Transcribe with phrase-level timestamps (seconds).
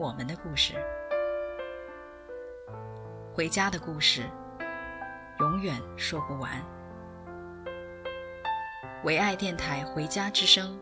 [0.00, 0.72] 我们的故事，
[3.34, 4.22] 回家的故事，
[5.40, 6.50] 永远说不完。
[9.04, 10.74] 唯爱电台《回家之声》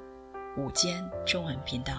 [0.63, 1.95] 午间中文频道，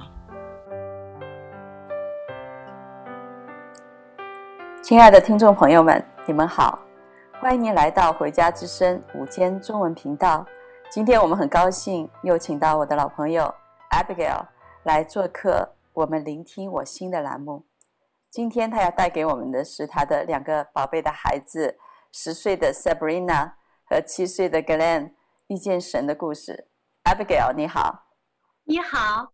[4.81, 6.79] 亲爱的听众朋友们，你们好，
[7.41, 10.45] 欢迎您来到《回家之声》午间中文频道。
[10.89, 13.53] 今天我们很高兴又请到我的老朋友
[13.91, 14.45] Abigail
[14.83, 15.67] 来做客。
[15.99, 17.65] 我们聆听我心的栏目，
[18.29, 21.77] 今天他要带给我们的是他的两个宝贝的孩子，
[22.09, 25.11] 十岁的 Sabrina 和七岁的 Glenn
[25.47, 26.69] 遇见神的故事。
[27.03, 28.05] Abigail，你好。
[28.63, 29.33] 你好。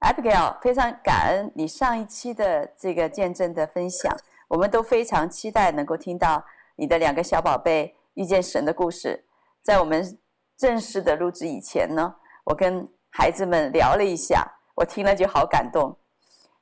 [0.00, 4.16] Abigail，非常感恩你上一期的这个见证的分享，
[4.48, 6.42] 我们都非常期待能够听到
[6.76, 9.26] 你的两个小宝贝遇见神的故事。
[9.60, 10.18] 在我们
[10.56, 15.96] 正式的录制以前呢，我跟孩子们聊了一下，我听了就好感动。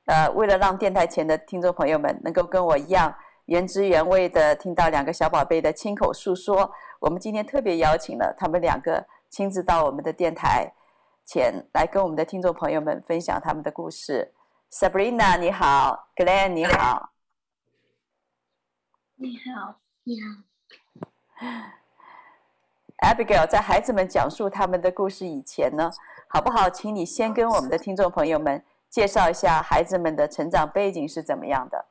[0.07, 3.13] 呃，为了让电台前的听众朋友们能够跟我一样
[3.47, 10.73] 原汁原味的听到两个小宝贝的亲口诉说，我们今天特别邀请了他们两个亲自到我们的电台
[11.25, 14.33] 前来跟我们的听众朋友们分享他们的故事。
[14.71, 17.11] Sabrina，你好，Glenn，你好。
[19.17, 20.29] 你好，你好。
[22.99, 25.91] Abigail，在孩子们讲述他们的故事以前呢，
[26.29, 26.69] 好不好？
[26.69, 31.87] 请你先跟我们的听众朋友们介绍一下孩子们的成长背景是怎么样的。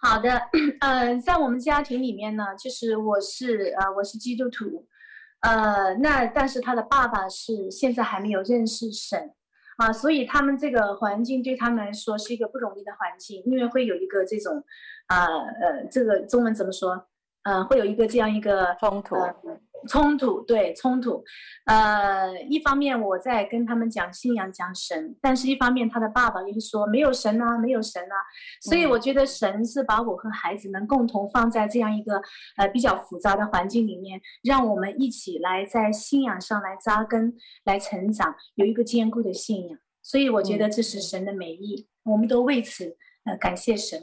[0.00, 0.30] 好的，
[0.80, 4.86] 呃，在我们家庭里面呢，就是我是呃我是基督徒，
[5.40, 9.34] 呃，那但是他的爸爸是现在还没有认识神
[9.78, 14.62] 啊，所以他们这个环境对他们来说是一个不容易的环境，因为会有一个这种
[15.06, 17.08] 啊呃，呃这个中文怎么说？
[17.46, 19.34] 嗯、呃，会有一个这样一个冲突，呃、
[19.88, 21.22] 冲突对冲突。
[21.66, 28.16] 呃，一方面我在跟他们讲信仰、讲神，但是一方面他的爸爸又是说没有神啊，没有神啊。
[28.60, 32.20] 所以我觉得神是把我和孩子们共同放在这样一个
[32.56, 37.32] 呃比较复杂的环境里面，让我们一起来在信仰上来扎根、
[37.64, 39.78] 来成长，有一个坚固的信仰。
[40.02, 44.00] 所以我觉得这是神的美意，嗯、我们都为此呃感谢神。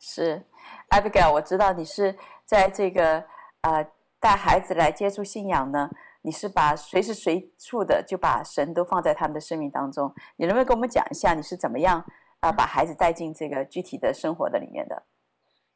[0.00, 0.42] 是
[0.90, 2.14] ，Abigail，我知道你是。
[2.50, 3.24] 在这个
[3.60, 3.86] 呃
[4.18, 5.88] 带孩子来接触信仰呢，
[6.22, 10.12] 你是把随时随处的就把神都放在他们的生命当中。
[10.34, 12.00] 你能不能跟我们讲一下你是怎么样
[12.40, 15.00] 啊、呃、把孩子带进这个具体的生活的里面的？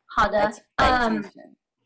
[0.06, 1.24] 好的，嗯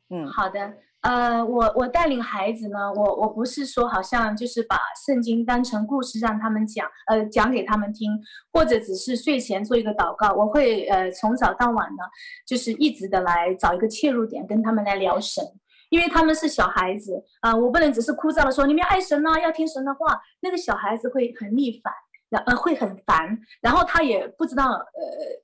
[0.09, 0.73] 嗯，好的，
[1.03, 4.77] 呃，我我带领孩子呢，我我不是说好像就是把
[5.07, 8.11] 圣经当成故事让他们讲，呃，讲给他们听，
[8.53, 10.35] 或者只是睡前做一个祷告。
[10.35, 12.03] 我会呃从早到晚呢，
[12.47, 15.45] 就是一直的来找一个切入点，跟他们来聊神，
[15.91, 21.93] 因为他们是小孩子啊、我不能只是枯燥的说你们要爱神啊，要听神的话，那个小孩子会很逆反。
[22.31, 24.83] 然呃会很烦，然后他也不知道，呃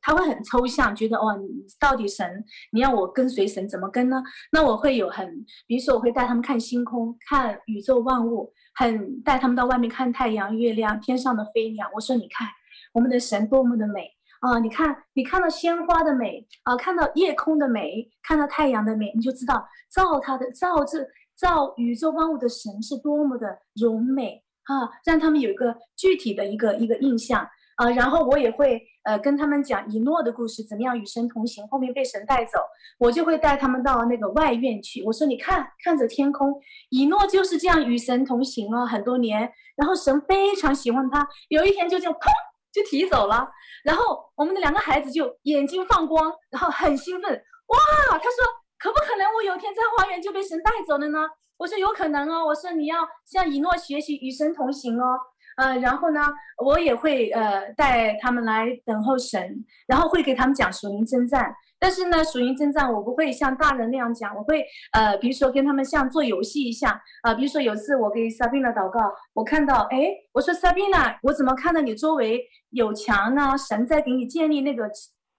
[0.02, 1.48] 他会很抽象，觉得哦，你
[1.80, 4.22] 到底神，你要我跟随神怎么跟呢？
[4.52, 5.26] 那我会有很，
[5.66, 11.88] 比如说我会带他们看星空，看宇宙万物，很带他们到外面看太阳、月亮、天上的飞鸟。
[11.94, 12.46] 我说你看，
[12.92, 14.10] 我们的神多么的美
[14.40, 14.58] 啊！
[14.58, 20.98] 你看，你看到鲜花的美啊，看到夜空的美，看到太阳的美，你就知道造他的造这
[21.34, 24.43] 造宇宙万物的神是多么的柔美。
[24.64, 27.46] 啊，让他们有一个具体的一个一个印象
[27.76, 32.58] 啊，然后我也会呃跟他们讲以诺的故事，怎么样与神同行，后面被神带走，
[32.98, 35.02] 我就会带他们到那个外院去。
[35.04, 36.54] 我说你看，看着天空，
[36.90, 42.28] 以诺就是这样与神同行了很多年，然后神非常喜欢他，有一天就这样砰
[42.72, 43.48] 就提走了，
[43.84, 47.78] 然后我们的两个孩子就眼睛放光，然后很兴奋，哇，
[48.10, 48.30] 他说
[48.78, 51.18] 可不可能我有一天在花园就被神带走了呢？
[51.56, 55.18] 我说有可能哦，我说你要向以诺学习与神同行哦，
[55.56, 56.20] 呃，然后呢，
[56.64, 66.90] 我也会呃带他们来等候神，然后会给他们讲属灵征战，但是呢，属灵征战我不会像大人那样讲，我会呃，比如说跟他们像做游戏一下
[67.22, 69.00] 啊，呃，比如说有次我给 Sabina 祷告，
[69.32, 73.56] 我看到哎，我说 Sabina，我怎么看到你周围有墙呢？
[73.56, 74.90] 神在给你建立那个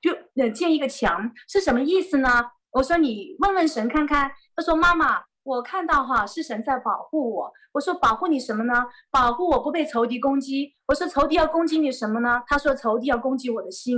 [0.01, 2.29] 就呃建一个墙是什么意思呢？
[2.71, 5.21] 我说你问问神看看，他说妈妈。
[5.45, 7.53] 我看到哈是神在保护我。
[7.71, 8.85] 我说保护你什么呢？
[9.11, 10.73] 保护我不被仇敌攻击。
[10.87, 12.41] 我说仇敌要攻击你什么呢？
[12.47, 13.95] 他说仇敌要攻击我的心。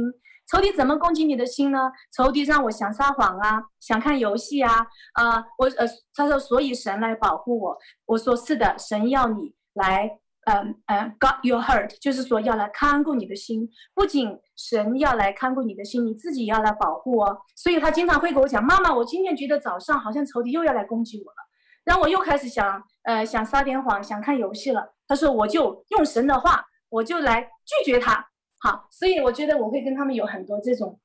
[0.52, 1.92] 仇敌怎么攻击你的心呢？
[2.14, 7.78] 仇敌让我想撒谎啊，想看游戏啊，啊、我呃，他说所以神来保护我。
[8.06, 10.20] 我说是的，神要你来。
[10.50, 17.38] 嗯嗯，got your heart，就是说要来看顾你的心，不仅神要来看顾你的心，你自己也要来保护哦。
[17.54, 21.36] 所以他经常会跟我讲：“妈妈，我今天觉得早上好像仇敌又要来攻击我了。”
[21.84, 24.96] 然后我又开始想，呃，想撒点谎，想看游戏了。
[25.06, 28.26] 他说：“我就用神的话，我就来拒绝他。”
[28.64, 30.98] 好，所以我觉得我会跟他们有很多这种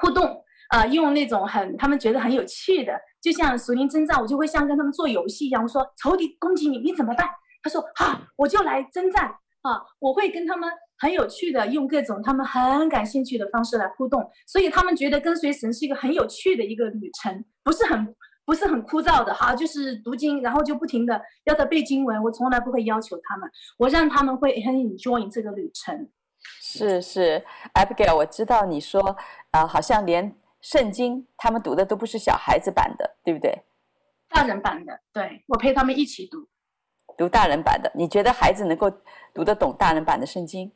[0.00, 5.60] 互动，呃，用那种很他们觉得很有趣的，就像属灵征战，我就会像跟他们做游戏一样。
[5.60, 7.26] 我说：“仇敌攻击你，你怎么办？”
[7.66, 9.24] 他说：“好，我就来征战
[9.62, 9.82] 啊！
[9.98, 18.14] 我会跟他们很有趣的，用各种他们很感兴趣的方式来互动，所以他们觉得跟随神是一个很有趣的一个旅程，不是很
[18.44, 22.22] 不是很枯燥的哈，就是读经，然后就不停的要他背经文。
[22.22, 26.08] 我从来不会要求他们，我让他们会很 enjoy 这个旅程。
[26.60, 29.00] 是是，Abigail，我知道你说
[29.50, 33.64] 啊、呃，好像连圣经他们读的都不是小孩子版的，对不对？
[34.28, 36.46] 大人版的，对，我陪他们一起读。”
[37.16, 38.90] 读大人版的，你觉得孩子能够
[39.32, 40.70] 读得懂大人版的圣经？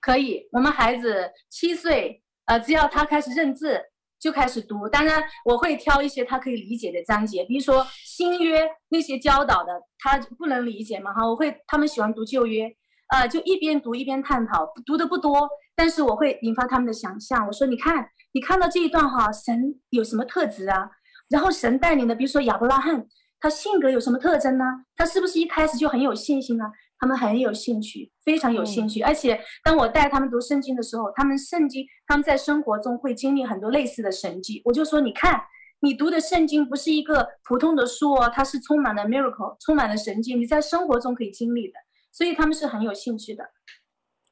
[0.00, 3.80] 可以，我们孩子七岁，呃，只要他开始认字，
[4.18, 4.88] 就开始读。
[4.88, 12.70] 当然，我会挑一些他可以理解的章节，比如说新约那些教导的，他不能理解嘛，哈，我会他们喜欢读旧约，
[13.08, 17.46] 呃，就一边读一边探讨，读的不多，但是我会引发他们的想象。
[17.46, 20.90] 我说，你看，你看到这一段哈，神有什么特质啊？
[21.28, 23.06] 然后神带领的，比如说亚伯拉罕。
[23.40, 24.64] 他性格有什么特征呢？
[24.94, 26.64] 他是不是一开始就很有信心呢？
[26.98, 29.00] 他们很有兴趣，非常有兴趣。
[29.00, 34.60] 嗯、而且当我带他们读圣经的时候，他们圣经他们在生活中会经历很多类似的神迹。
[34.66, 35.40] 我就说，你看，
[35.80, 41.74] 你读的圣经不是一个普通的书哦，它是充满了 miracle，充满了神迹，你在生活中可以经历的。
[42.12, 43.44] 所以他们是很有兴趣的。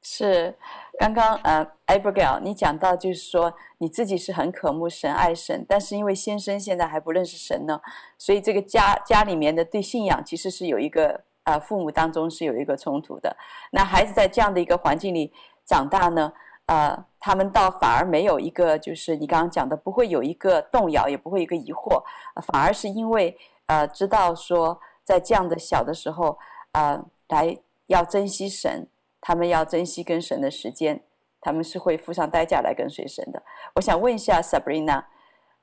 [0.01, 0.57] 是，
[0.99, 7.81] 刚刚呃，Abigail，你讲到就是说你自己是很渴慕神、爱神，但是因为先生现在还不认识神呢，
[8.17, 13.37] 所以这个家家里面的对信仰其实是有一个呃，父母当中是有一个冲突的。
[13.73, 15.33] 那孩子在这样的一个环境里
[15.67, 16.33] 长大呢，
[16.67, 22.03] 呃，他们倒反而没有一个就是你刚刚讲的不会有一个动摇，也不会一个疑惑，
[22.47, 23.37] 反而是因为
[23.67, 26.39] 呃知道说在这样的小的时候
[26.73, 27.59] 呃来
[27.89, 28.87] 要珍惜神。
[29.29, 31.05] 他们要珍惜跟神的时间，
[31.39, 33.43] 他们是会付上代价来跟随神的。
[33.75, 35.05] 我想问一下 Sabrina，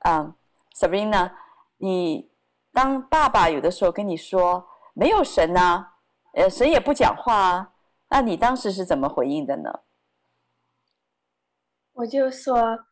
[0.01, 0.35] 啊
[0.75, 1.31] ，Sabrina，
[1.77, 2.29] 你
[2.71, 5.95] 当爸爸有的时候跟你说没有神啊，
[6.35, 7.73] 呃，神也不讲话啊，
[8.09, 9.79] 那你当时是怎么回应的呢？
[11.93, 12.85] 我就说，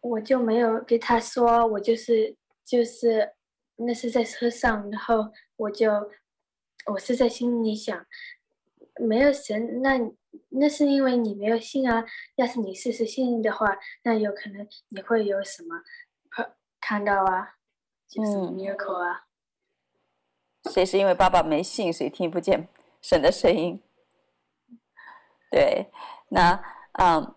[0.00, 3.36] 我就没有给他说，我就是就是
[3.76, 5.92] 那是在车上，然后我就
[6.86, 8.04] 我是在心里想。
[9.00, 9.98] 没有神，那
[10.50, 12.04] 那是因为你没有信啊。
[12.36, 15.82] 要是你试试信的话，那有可能你会有什么
[16.80, 17.56] 看到啊，
[18.08, 19.24] 就是 miracle 啊。
[20.70, 22.68] 谁是因为爸爸没信，谁听不见
[23.00, 23.82] 神的声音？
[25.50, 25.90] 对，
[26.28, 27.34] 那嗯，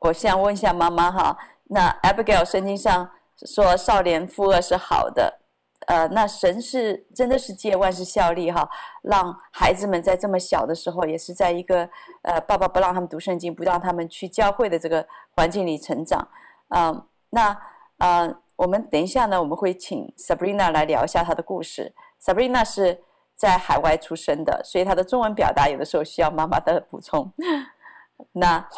[0.00, 3.12] 我想问一下妈妈哈，那 Abigail 圣经上
[3.46, 5.41] 说少年负二是好的。
[5.86, 8.68] 呃，那神是真的是借万事效力哈，
[9.02, 11.88] 让孩子们在这么小的时候，也是在一个
[12.22, 16.28] 呃，爸爸不让他们读圣经，不让他们去教会的这个环境里成长。
[16.68, 17.56] 嗯、那
[17.98, 21.92] 呃，我们等一下呢，我们会请 Sabrina 来聊一下她的故事。
[22.20, 23.02] Sabrina 是
[23.34, 27.32] 在海外出生的，所以她的中文表达有的时候需要妈妈的补充。
[28.32, 28.68] 那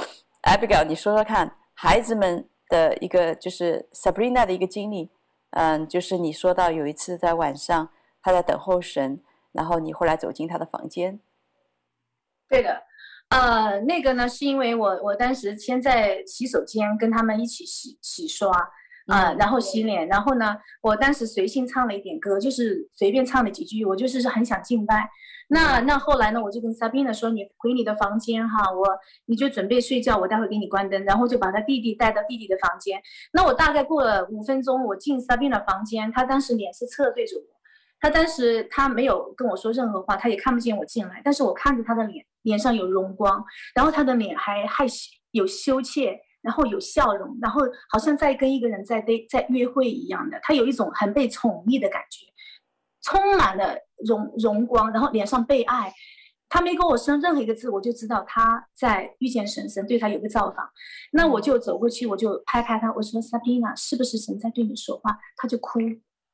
[0.45, 5.11] Abigail，你说说看，孩子们的一个就是 Sabrina 的一个经历。
[5.57, 9.21] 嗯，就是你说到有一次在晚上，他在等候神，
[9.53, 11.21] 然后你后来走进他的房间。
[12.49, 12.83] 对的，
[13.29, 18.51] 呃，那个呢，是因为我我当时先在洗手间跟他们一起洗洗刷，
[19.07, 25.11] 啊、呃，然后洗脸，然后呢，我当时随性唱了一点歌，就是随便唱了几句，我就是很想敬拜。
[25.49, 32.99] 那那后来呢，我就跟 Sabina 说：“你回你的房间哈，我你就准备睡觉，我待会给你关灯。”然后就把他弟弟带到弟弟的房间。
[33.31, 37.45] 那我大概过了五分钟，我进 Sabina 房间，他当时脸是侧对着我，
[38.01, 43.45] 他当时他没有跟我说任何话，他也看不见我进来，但是我看着他的脸，脸上有荣光，
[43.75, 52.27] 然后他的脸还害羞有羞怯，然后有笑容，然后好像在跟一个人在对在约会一样的，他有一种很被宠溺的感觉。
[53.03, 55.93] 充满了荣荣光，然后脸上被爱，
[56.49, 60.67] 他没跟我说任何一个字，我就知道他在遇见神，神对他有个造访。
[61.13, 65.81] 那我就走过去，我就拍拍他，我说：“Sabina，是不是神在对你说话？”他就哭，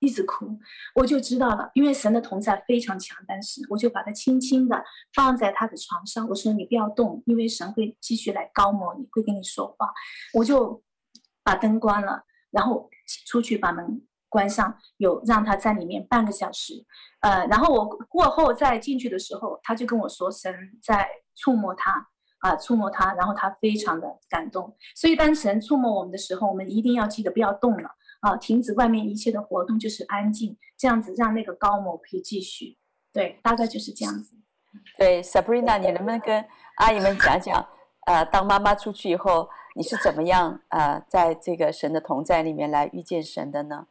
[0.00, 0.58] 一直哭，
[0.94, 3.16] 我就知道了，因为神的同在非常强。
[3.28, 4.82] 但是我就把他轻轻的
[5.14, 9.90] 放在他的床上，我说你不要动，因为神会继续来高摩你，会跟你说话。
[10.34, 10.82] 我就
[11.44, 12.88] 把灯关了，然后
[13.26, 16.84] 出去把门关上，有让他在里面半个小时。
[17.20, 24.74] 呃，然后我过后再进去的时候，他就跟我说神在触摸他啊，触摸他，然后他非常的感动。
[24.96, 27.90] 所以当神触摸我们的时候，我们一定要记得不要动了。
[28.20, 32.78] 啊，停止外面一切的活动，就是安静，这样子让那个高某可以继续。
[33.12, 34.36] 对，大概就是这样子。
[34.96, 36.44] 对，Sabrina，你能不能跟
[36.76, 37.68] 阿姨们讲讲，
[38.06, 43.88] 呃，当妈妈出去以后，你是怎么样呃，在这个神的同在里面来遇见神的呢？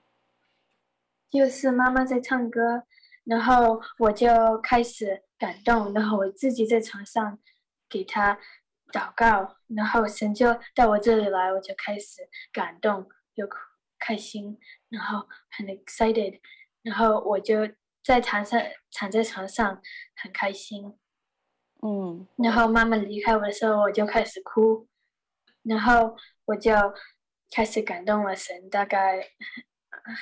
[1.30, 2.84] 就是妈妈在唱歌，
[3.26, 7.38] 然后我就开始感动，然后我自己在床上
[7.90, 8.40] 给她
[8.94, 13.06] 祷告，然后神就到我这里来，我就开始感动，
[13.36, 13.56] 又哭。
[14.00, 14.58] 开心，
[14.90, 16.40] 然后很 excited，
[16.82, 17.70] 然后我就
[18.04, 18.60] 在床上
[18.94, 19.82] 躺在床上
[20.16, 20.98] 很开心，
[21.82, 24.88] 嗯，然后妈妈离开我的时候，我就开始哭，
[25.64, 26.16] 然后
[26.46, 26.72] 我就
[27.52, 29.28] 开始感动了神，大概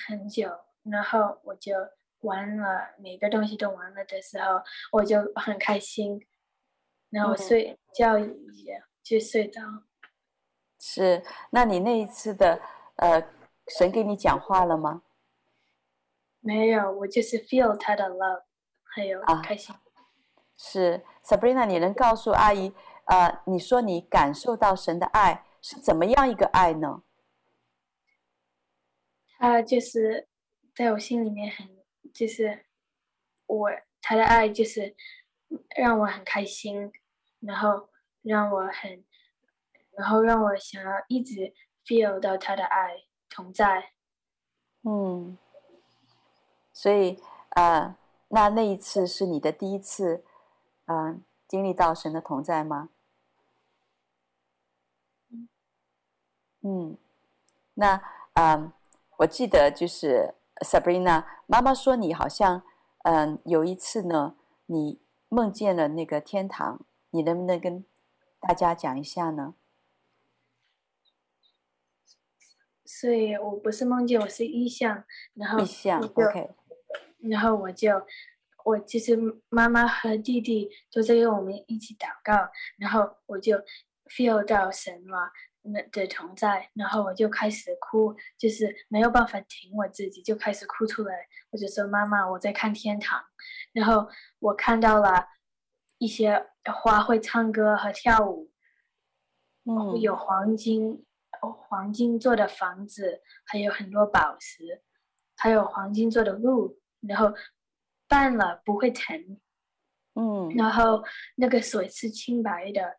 [0.07, 0.49] 很久，
[0.83, 1.73] 然后我就
[2.21, 6.19] 玩了，每个东西都玩了的时候，我就很开心，
[7.11, 9.61] 然后我睡觉也就睡着。
[10.79, 12.59] 是，那你那一次的
[12.95, 13.36] 呃。
[13.67, 15.03] 神给你讲话了吗？
[16.39, 18.43] 没有，我就是 feel 他的 love，
[18.83, 19.75] 还有开心。
[19.75, 19.81] 啊、
[20.55, 22.73] 是 Sabrina，你能告诉阿姨，
[23.05, 27.03] 呃，你说你感受到神的爱是怎么样一个爱呢？
[29.37, 30.27] 他就是
[30.73, 31.67] 在我心里面很，
[32.13, 32.65] 就是
[33.45, 33.69] 我
[34.01, 34.95] 他的爱就是
[35.75, 36.93] 让我很开心，
[37.41, 37.89] 然后
[38.21, 39.03] 让我很，
[39.91, 41.53] 然后让我想要一直
[41.85, 43.06] feel 到他的爱。
[43.29, 43.91] 同在，
[44.83, 45.37] 嗯，
[46.73, 47.95] 所以啊、呃，
[48.29, 50.23] 那那一次是你的第一次，
[50.85, 52.89] 嗯、呃，经历到神的同在吗？
[56.61, 56.97] 嗯，
[57.75, 57.93] 那
[58.33, 58.73] 啊、呃，
[59.17, 60.33] 我记得就是
[60.65, 62.63] Sabrina 妈妈说你好像，
[63.03, 66.81] 嗯、呃，有一次呢，你梦见了那个天堂，
[67.11, 67.85] 你能不能跟
[68.39, 69.53] 大家讲一下呢？
[72.87, 75.03] 所以我不是梦见，我是异象，
[75.33, 76.49] 然后意象，OK，
[77.29, 77.91] 然后我就，
[78.63, 79.17] 我其实
[79.49, 83.57] 妈妈和弟弟都在跟我们一起祷告，然后我就
[84.05, 85.29] feel 到神了
[85.63, 91.13] 那的同在，然后我就开始哭，就是没有办法停我自己，就开始哭出来，
[91.51, 93.21] 我就说妈妈，我在看天堂，
[93.73, 94.07] 然后
[94.39, 95.27] 我看到了
[95.97, 98.49] 一些花会唱歌和跳舞，
[99.65, 101.03] 嗯，有黄金。
[101.41, 104.83] 黄金做的房子，还有很多宝石，
[105.35, 107.33] 还有黄金做的路，然后
[108.07, 109.39] 绊了不会疼，
[110.15, 111.03] 嗯，然后
[111.35, 112.97] 那个水是清白的，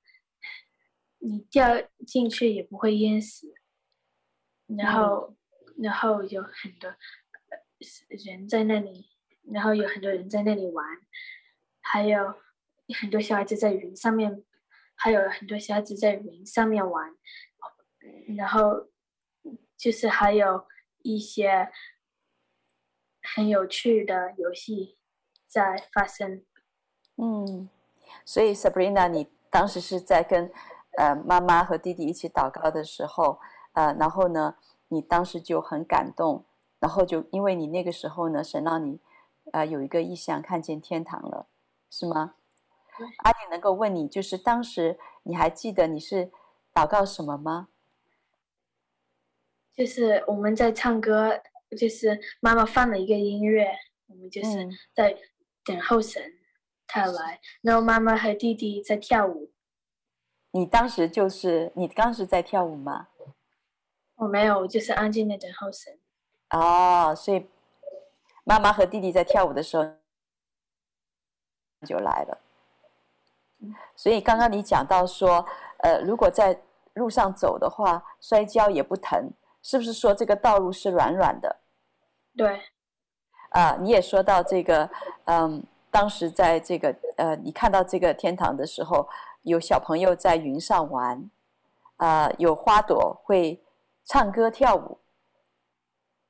[1.18, 1.68] 你掉
[2.06, 3.54] 进去也不会淹死，
[4.66, 6.94] 然后，嗯、然后有很多
[8.08, 9.08] 人在那里，
[9.52, 10.86] 然后有很多人在那里玩，
[11.80, 12.34] 还有
[13.00, 14.44] 很多小孩子在云上面，
[14.94, 17.14] 还有很多小孩子在云上面玩。
[18.36, 18.88] 然后
[19.76, 20.66] 就是还有
[21.02, 21.70] 一些
[23.22, 24.98] 很有趣的游戏
[25.46, 26.44] 在发生。
[27.16, 27.68] 嗯，
[28.24, 30.50] 所以 Sabrina，你当时是在跟
[30.96, 33.40] 呃妈妈和弟弟一起祷告的时候，
[33.72, 34.56] 呃，然后呢，
[34.88, 36.44] 你当时就很感动，
[36.78, 39.00] 然后就因为你那个时候呢，神让你
[39.52, 41.48] 呃有一个意象，看见天堂了，
[41.90, 42.34] 是吗？
[43.18, 46.32] 阿姨能够问你，就是当时你还记得你是
[46.74, 47.68] 祷告什么吗？
[49.78, 51.40] 就是我们在唱歌，
[51.78, 53.64] 就是妈妈放了一个音乐，
[54.08, 55.16] 我们就是在
[55.64, 56.20] 等候神
[56.84, 59.52] 他来，嗯、然后妈妈和弟弟在跳舞。
[60.50, 63.06] 你当时就是你当时在跳舞吗？
[64.16, 65.96] 我没有，我就是安静的等候神。
[66.50, 67.46] 哦，所以
[68.42, 69.84] 妈妈和弟弟在跳舞的时候
[71.86, 72.40] 就来了。
[73.94, 75.46] 所以刚刚你讲到说，
[75.84, 76.60] 呃，如果在
[76.94, 79.30] 路上走的话，摔跤也不疼。
[79.68, 81.56] 是不是说这个道路是软软的？
[82.34, 82.58] 对，
[83.50, 84.88] 啊，你也说到这个，
[85.26, 89.06] 嗯，当时在这个呃，你看到这个天堂的时候，
[89.42, 91.30] 有小朋友在云上玩，
[91.98, 93.62] 啊，有花朵会
[94.06, 94.96] 唱歌跳舞，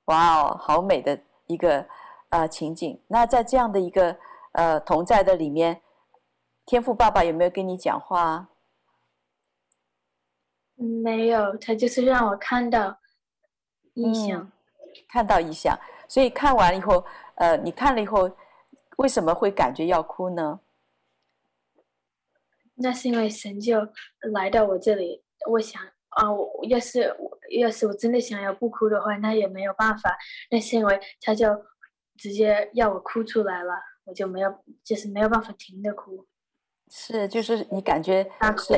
[0.07, 1.87] 哇哦，好美的一个
[2.30, 3.00] 呃情景。
[3.07, 4.16] 那在这样的一个
[4.50, 5.80] 呃同在的里面，
[6.66, 8.49] 天赋爸爸有没有跟你讲话？
[10.75, 12.99] 没有，他就是让我看到。
[13.99, 14.52] 异象、嗯，
[15.09, 18.31] 看到异象，所以看完以后，呃，你看了以后，
[18.97, 20.61] 为什么会感觉要哭呢？
[22.75, 23.88] 那是因为神就
[24.33, 27.12] 来到我这里，我想啊，我要是
[27.59, 30.17] 要是我真的想要不哭的话，那也没有办法。
[30.50, 31.49] 那是因为他就
[32.17, 33.75] 直接要我哭出来了，
[34.05, 36.25] 我就没有，就是没有办法停的哭。
[36.88, 38.75] 是，就是你感觉大哭，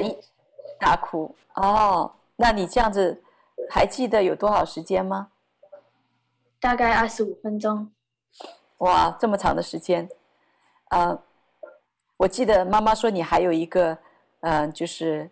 [0.78, 2.10] 大哭哦。
[2.36, 3.22] 那你这样子
[3.68, 5.32] 还记得有多少时间吗？
[6.58, 7.92] 大概二十五分钟。
[8.78, 10.08] 哇，这么长的时间，
[10.90, 11.22] 呃。
[12.20, 13.94] 我记得妈妈说你还有一个，
[14.40, 15.30] 嗯、呃，就是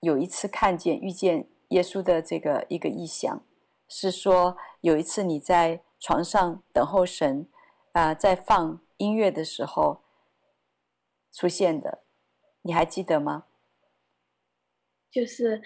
[0.00, 3.42] 有一次看见遇见耶稣的这个一个意象，
[3.88, 7.48] 是说有一次你在床上等候神，
[7.92, 10.02] 啊、呃，在放音乐的时候
[11.32, 12.02] 出现的，
[12.60, 13.46] 你还记得吗？
[15.10, 15.62] 就是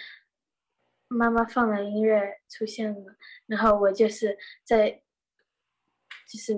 [1.11, 5.03] 妈妈放了音乐出现了，然后我就是在
[6.27, 6.57] 就是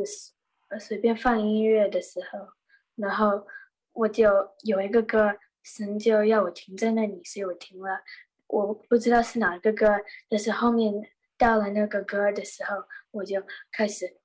[0.79, 2.53] 随便放音乐的时候，
[2.95, 3.47] 然后。
[3.95, 8.01] 我就有一个歌，神就要我停在那里，所以我停了。
[8.47, 9.87] 我不知道是哪个歌，
[10.31, 10.91] 但是后面
[11.37, 14.17] 到了那个歌的时候，我就开始，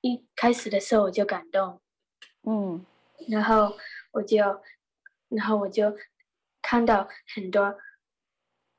[0.00, 1.82] 一开始的时候我就感动，
[2.44, 2.86] 嗯，
[3.26, 3.76] 然后
[4.12, 4.62] 我就，
[5.28, 5.96] 然后我就
[6.62, 7.76] 看到很多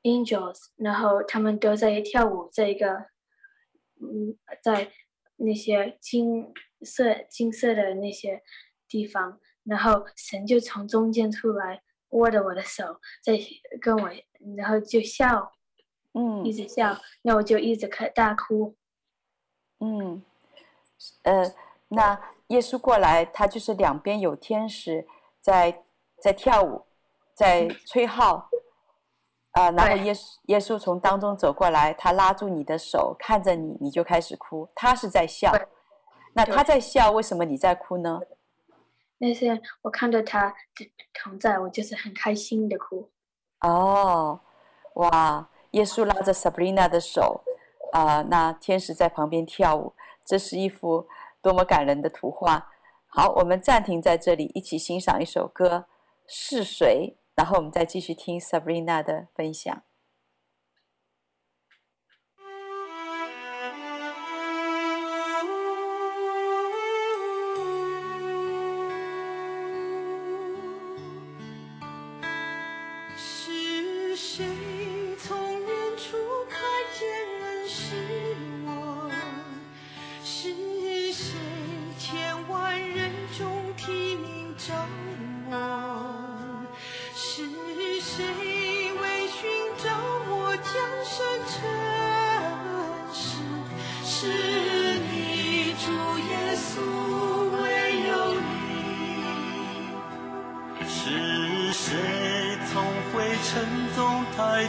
[0.02, 3.06] angels，然后他们都在跳舞，在一个，
[4.00, 4.90] 嗯，在
[5.36, 6.52] 那些金
[6.82, 8.42] 色金色的那些
[8.88, 9.40] 地方。
[9.64, 13.38] 然后神就从中间出来，握着我的手，在
[13.82, 14.10] 跟我，
[14.56, 15.52] 然后就笑，
[16.14, 18.74] 嗯，一直笑，那我就一直开大哭，
[19.80, 20.22] 嗯，
[21.22, 21.54] 呃，
[21.88, 25.06] 那耶稣过来，他就是两边有天使
[25.38, 25.82] 在
[26.18, 26.86] 在跳舞，
[27.34, 28.48] 在吹号，
[29.58, 35.52] 啊、呃，然后耶稣耶稣从当中走过来，他拉住你的手，看着你，你就开始哭，他是在笑，
[36.32, 38.20] 那他在笑，为什么你在哭呢？
[39.18, 40.54] 那些我看到他
[41.12, 43.10] 同在，我就是很开心的哭。
[43.62, 44.38] 哦，
[44.94, 45.48] 哇！
[45.72, 47.42] 耶稣拉着 Sabrina 的手，
[47.92, 49.92] 啊、呃，那天使在旁边跳舞，
[50.24, 51.08] 这是一幅
[51.42, 52.70] 多么感人的图画。
[53.08, 55.78] 好，我们暂停在这里，一起欣赏一首歌
[56.28, 59.87] 《是谁》，然后我们再继续听 Sabrina 的分享。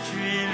[0.08, 0.49] Dream.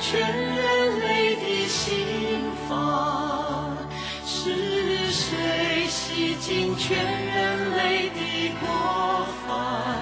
[0.00, 3.76] 全人类的心房，
[4.24, 8.18] 是谁洗净全人类的
[8.60, 10.00] 过犯？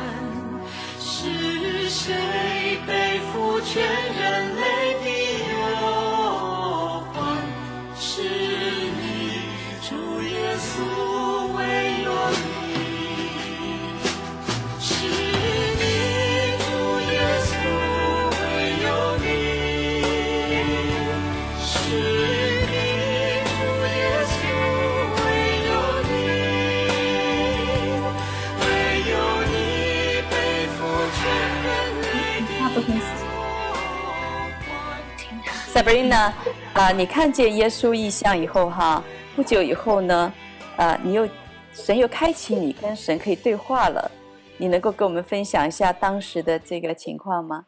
[1.01, 4.17] 是谁背负全人？
[35.79, 36.33] Sabrina，
[36.75, 39.01] 啊，你看见耶稣意象以后哈，
[39.37, 40.35] 不久以后呢，
[40.77, 41.29] 啊，你又
[41.73, 44.11] 神又开启你跟神可以对话了，
[44.57, 47.67] 你能够跟我们分享一下当时的这个情况吗？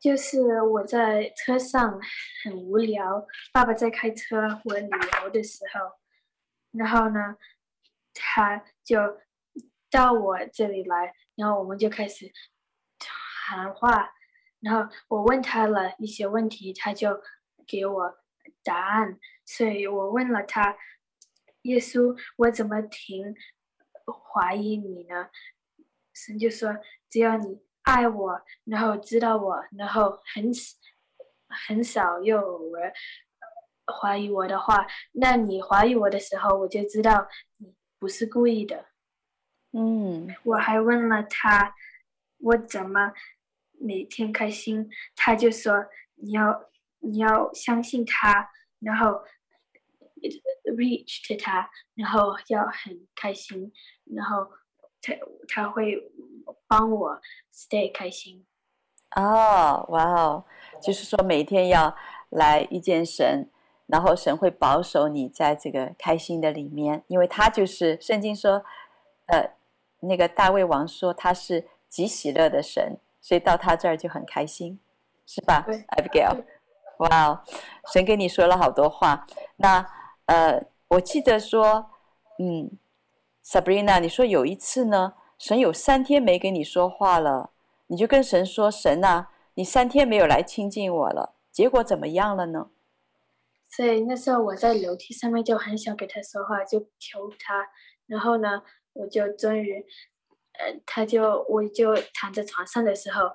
[0.00, 1.96] 就是我在车上
[2.42, 4.90] 很无聊，爸爸在开车我旅
[5.22, 5.92] 游的时候，
[6.72, 7.36] 然后呢，
[8.12, 8.98] 他就
[9.88, 12.28] 到我这里来，然后我们就开始
[12.98, 14.10] 谈话。
[14.60, 17.22] 然后我问他了一些问题，他就
[17.66, 18.18] 给我
[18.64, 19.18] 答案。
[19.44, 20.76] 所以我问了他
[21.62, 23.34] ：“耶稣，我怎么停
[24.06, 25.28] 怀疑你呢？”
[26.12, 26.76] 神就说
[27.08, 30.50] ：“只要你爱我，然后知道我，然后很
[31.68, 32.92] 很少有人
[34.00, 38.86] 怀疑我的话，那你怀疑我的时候，我就知道你不是故意的。”
[39.72, 41.74] 嗯，我还问了他
[42.38, 43.12] ：“我怎么？”
[43.78, 45.86] 每天开心，他就说
[46.16, 49.22] 你要你要相信他，然后
[50.76, 53.72] reach to 他，然后要很开心，
[54.04, 54.48] 然后
[55.00, 55.14] 他
[55.48, 56.10] 他会
[56.66, 57.20] 帮我
[57.52, 58.44] stay 开心。
[59.14, 60.44] 哦，哇哦，
[60.82, 61.96] 就是说每天要
[62.30, 63.48] 来遇见神，
[63.86, 68.64] 然后神会保守你在这个开心的里面，因为他就是圣经说，
[69.26, 69.54] 呃，
[70.00, 72.98] 那个大卫王说他是极喜乐的神。
[73.26, 74.78] 所以到他这儿就很开心，
[75.26, 76.44] 是吧对，Abigail？
[76.98, 77.40] 哇哦，
[77.92, 79.26] 神跟你说了好多话。
[79.56, 79.84] 那
[80.26, 81.90] 呃，我记得说，
[82.38, 82.78] 嗯
[83.44, 87.50] ，Sabrina，你说有一次呢，神有三天没跟你说话了，
[87.88, 92.70] 你就跟神说：“神啊，你三天没有来亲近我了。”结果怎么样了呢？
[93.68, 97.66] 所以那时候我在楼梯上面就很想给他说话，就求他，
[98.06, 98.62] 然后呢，
[98.92, 99.84] 我就终于。
[100.58, 103.30] 呃，他就我就躺在床上的时候，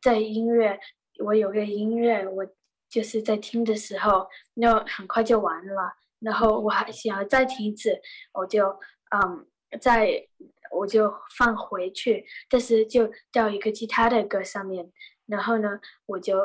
[0.00, 0.78] 在音乐，
[1.24, 2.46] 我有个音乐，我
[2.88, 5.96] 就是在听的时候，那很快就完了。
[6.20, 8.00] 然后我还想要再听一次，
[8.32, 8.66] 我就
[9.10, 9.46] 嗯，
[9.80, 10.26] 再
[10.72, 14.92] 我就放回去，但是就到一个其他的歌上面。
[15.26, 16.36] 然后呢，我就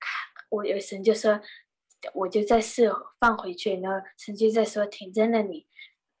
[0.00, 0.10] 看，
[0.50, 1.40] 我有神就说，
[2.14, 5.66] 我就再试放回去，然后神就在说停在那里。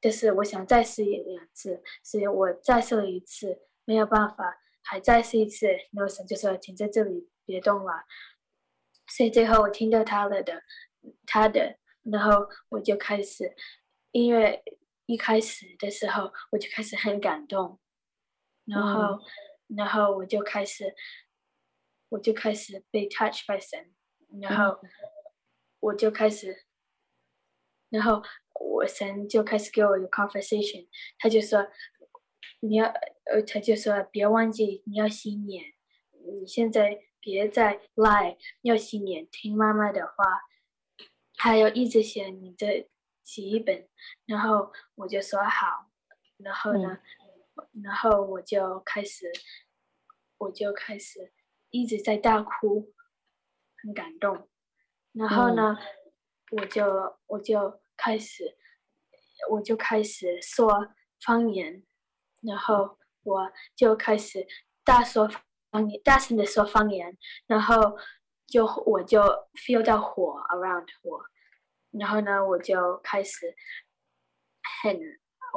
[0.00, 8.04] 就是我想再试一两次，所以我再试了一次，没有办法，还再试一次，然后神就说停在这里，别动了。
[9.06, 10.62] 所以最后我听到他了的，
[11.26, 13.54] 他的，然后我就开始，
[14.12, 14.62] 音乐
[15.04, 17.78] 一开始的时候我就开始很感动，
[18.64, 19.02] 然后，
[19.68, 20.94] 嗯、然后我就开始，
[22.08, 23.92] 我就开始被 touch by 神，
[24.40, 24.80] 然后
[25.80, 26.64] 我就开始，
[27.90, 28.22] 然后。
[28.60, 30.86] 我神就开始给我有 conversation，
[31.18, 31.66] 他就说
[32.60, 32.86] 你要，
[33.24, 35.72] 呃，他就说别忘记你要洗脸，
[36.26, 40.14] 你现在别再赖，要洗脸，听妈妈的话，
[41.36, 42.86] 还要一直写你的
[43.24, 43.88] 记忆本，
[44.26, 45.90] 然后我就说好，
[46.36, 47.00] 然后呢，
[47.56, 49.32] 嗯、然后我就开始，
[50.36, 51.32] 我就开始
[51.70, 52.92] 一直在大哭，
[53.82, 54.48] 很感动，
[55.12, 57.79] 然后呢，嗯、我就我就。
[58.02, 58.56] 开始，
[59.50, 60.88] 我就开始说
[61.22, 61.82] 方言，
[62.40, 64.46] 然后我就开始
[64.82, 65.28] 大说
[65.70, 67.98] 方言，大声的说方言，然后
[68.46, 69.20] 就我就
[69.54, 71.20] feel 到火 around 我，
[71.90, 73.54] 然后呢，我就开始
[74.82, 74.98] 很，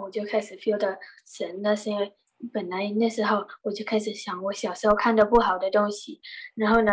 [0.04, 0.90] 我就开始 feel 到
[1.26, 2.14] 神，那是因为
[2.52, 6.20] 本来那时候我就开始想我小时候看的不好的东西，
[6.56, 6.92] 然后呢，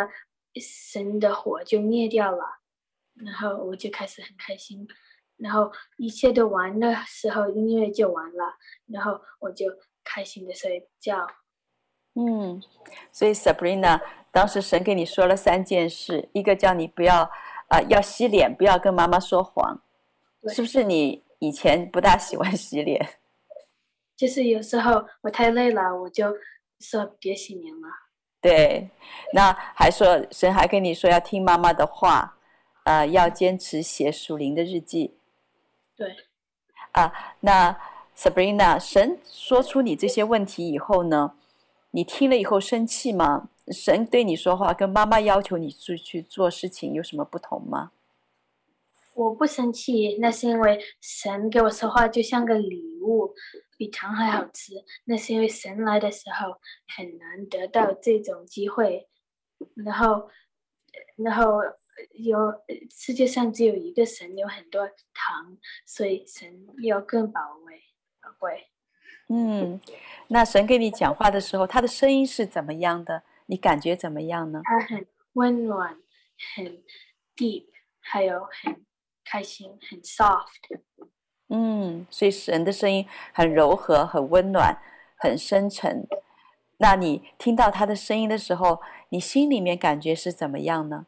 [0.60, 2.60] 神的火就灭掉了，
[3.14, 4.86] 然后我就开始很开心。
[5.40, 8.44] 然后一切都完的时候，音乐就完了，
[8.86, 9.66] 然后我就
[10.04, 11.26] 开心的睡觉。
[12.14, 12.60] 嗯，
[13.12, 14.00] 所以 Sabrina，
[14.30, 17.22] 当时神给你说了三件事，一个叫你不要
[17.68, 19.80] 啊、呃，要洗脸，不要跟妈妈说谎，
[20.48, 20.82] 是不是？
[20.84, 23.08] 你以前不大喜欢洗脸？
[24.16, 26.34] 就是有时候我太累了，我就
[26.80, 27.88] 说别洗脸了。
[28.42, 28.90] 对，
[29.32, 32.36] 那还说神还跟你说要听妈妈的话，
[32.84, 35.19] 呃，要坚持写属灵的日记。
[36.00, 36.16] 对，
[36.92, 37.78] 啊，那
[38.16, 41.34] Sabrina，神说出你这些问题以后呢，
[41.90, 43.50] 你听了以后生气吗？
[43.70, 47.92] 神对你说话跟妈妈要求你出去做事情有什么不同吗？
[49.12, 53.34] 我不生气，那是因为神给我说话就像个礼物，
[53.76, 54.72] 比糖还好吃。
[55.04, 56.58] 那是因为神来的时候
[56.96, 59.06] 很难得到这种机会，
[59.84, 60.30] 然后，
[61.16, 61.58] 然后。
[62.12, 62.36] 有
[62.90, 67.80] 世界上只有一个神，有很多糖，所以神要更宝贵，
[68.20, 68.66] 宝贵。
[69.28, 69.80] 嗯，
[70.28, 73.22] 那神跟你讲话的时候，他的声音是怎么样的？
[73.46, 74.60] 你感觉怎么样呢？
[74.64, 75.96] 他很温暖，
[76.56, 76.82] 很
[77.36, 77.66] deep，
[78.00, 78.84] 还有很
[79.24, 80.80] 开心，很 soft。
[81.48, 84.80] 嗯，所以神的声音很柔和、很温暖、
[85.16, 86.06] 很深沉。
[86.78, 91.06] 那你听到他的声音的时候，你心里面感觉是怎么样呢？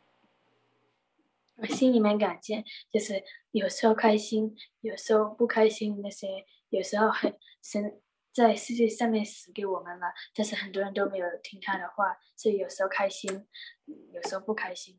[1.63, 3.23] 我心里面感觉就是
[3.53, 6.01] 有时候开心，有时候不开心。
[6.03, 6.27] 那些
[6.71, 8.01] 有时候很神
[8.33, 13.47] 在世界上面死给我们了，但是很多人都没有听他的话，所以有时候开心，
[14.13, 14.99] 有时候不开心。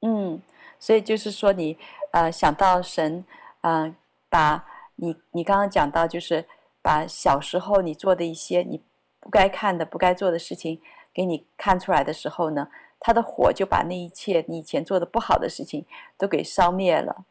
[0.00, 0.42] 嗯，
[0.80, 1.78] 所以就是说你
[2.10, 3.24] 呃想到神，
[3.60, 3.94] 嗯、
[4.28, 6.44] 把你你刚刚讲到就是
[6.82, 8.82] 把小时候你做的一些你
[9.20, 12.68] 不该看的、不该做的事情给你看出来的时候呢。
[13.06, 15.84] 他的火就把那一切你以前做的不好的事情
[16.16, 17.26] 都给烧灭了，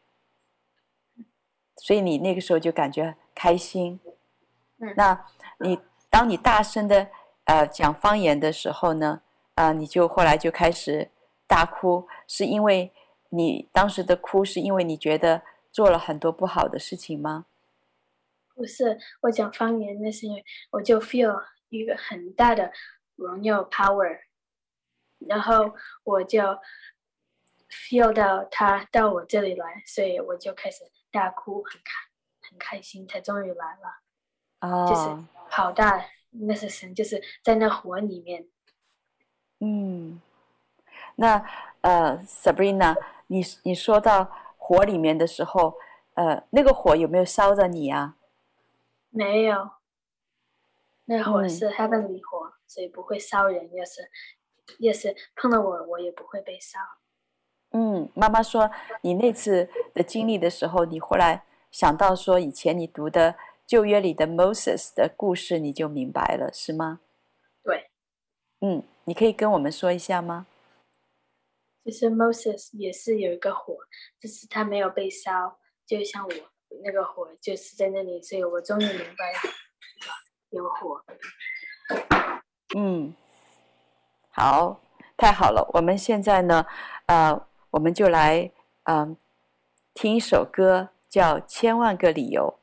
[1.74, 3.98] 所以你那个时候就感觉开心。
[4.78, 5.26] 嗯那
[5.58, 7.08] 你当你大声的
[7.46, 9.22] 呃讲方言的时候呢，
[9.56, 11.10] 啊、呃，你就后来就开始
[11.48, 12.92] 大哭，是因为
[13.30, 17.46] 你当时的哭是因为你觉得做了很多不好的事情吗？
[18.54, 22.70] 不是，我讲方言那是因为我就 feel 一个很大的
[23.16, 24.20] 荣耀 power。
[25.28, 26.40] 然后我就
[27.70, 34.00] feel 到他到我这里来，所以我就开始大哭，很开很开心，他终于来了。
[34.60, 38.48] 哦，就是好大，那是神，就是在那火里面。
[39.60, 40.20] 嗯，
[41.16, 41.44] 那
[41.80, 45.78] 呃，Sabrina，你你说到火里面的时候，
[46.14, 48.16] 呃，那个火有没有烧着你啊？
[49.10, 49.70] 没有，
[51.06, 54.10] 那火是 heavenly 火，嗯，所以不会烧人，就是。
[54.78, 56.78] 也是碰到我，我也不会被烧。
[57.70, 58.70] 嗯，妈妈说
[59.02, 67.00] 你那次的经历的时候，你后来想到说以前你读的旧约里的 Moses 的故事，你就明白了，是吗？
[67.64, 67.90] 对。
[68.60, 70.46] 嗯，你可以跟我们说一下吗？
[71.84, 73.76] 其实 Moses 也是有一个火，
[74.20, 76.32] 就是他没有被烧，就像我
[76.84, 79.34] 那个火就是在那里，所以我终于明白
[80.50, 81.04] 有火。
[82.76, 83.14] 嗯。
[84.36, 84.80] 好，
[85.16, 85.70] 太好了！
[85.74, 86.66] 我们现在呢，
[87.06, 88.50] 呃，我们就来，
[88.82, 89.16] 嗯、
[89.94, 92.58] 听一首歌，叫《千万个理由》。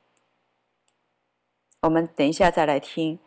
[1.80, 3.20] 我们等一下再来听，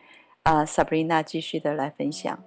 [0.42, 2.38] 啊、，Sabrina 继续的来分享。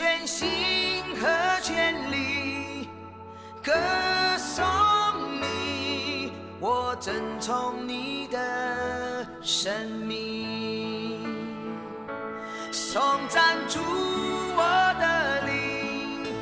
[0.00, 0.48] 全心
[1.20, 1.28] 和
[1.62, 2.88] 全力
[3.62, 3.70] 歌
[4.38, 4.64] 颂
[5.42, 9.70] 你，我珍崇你的生
[10.06, 11.20] 命，
[12.72, 13.78] 颂赞主
[14.56, 14.62] 我
[14.98, 16.32] 的灵，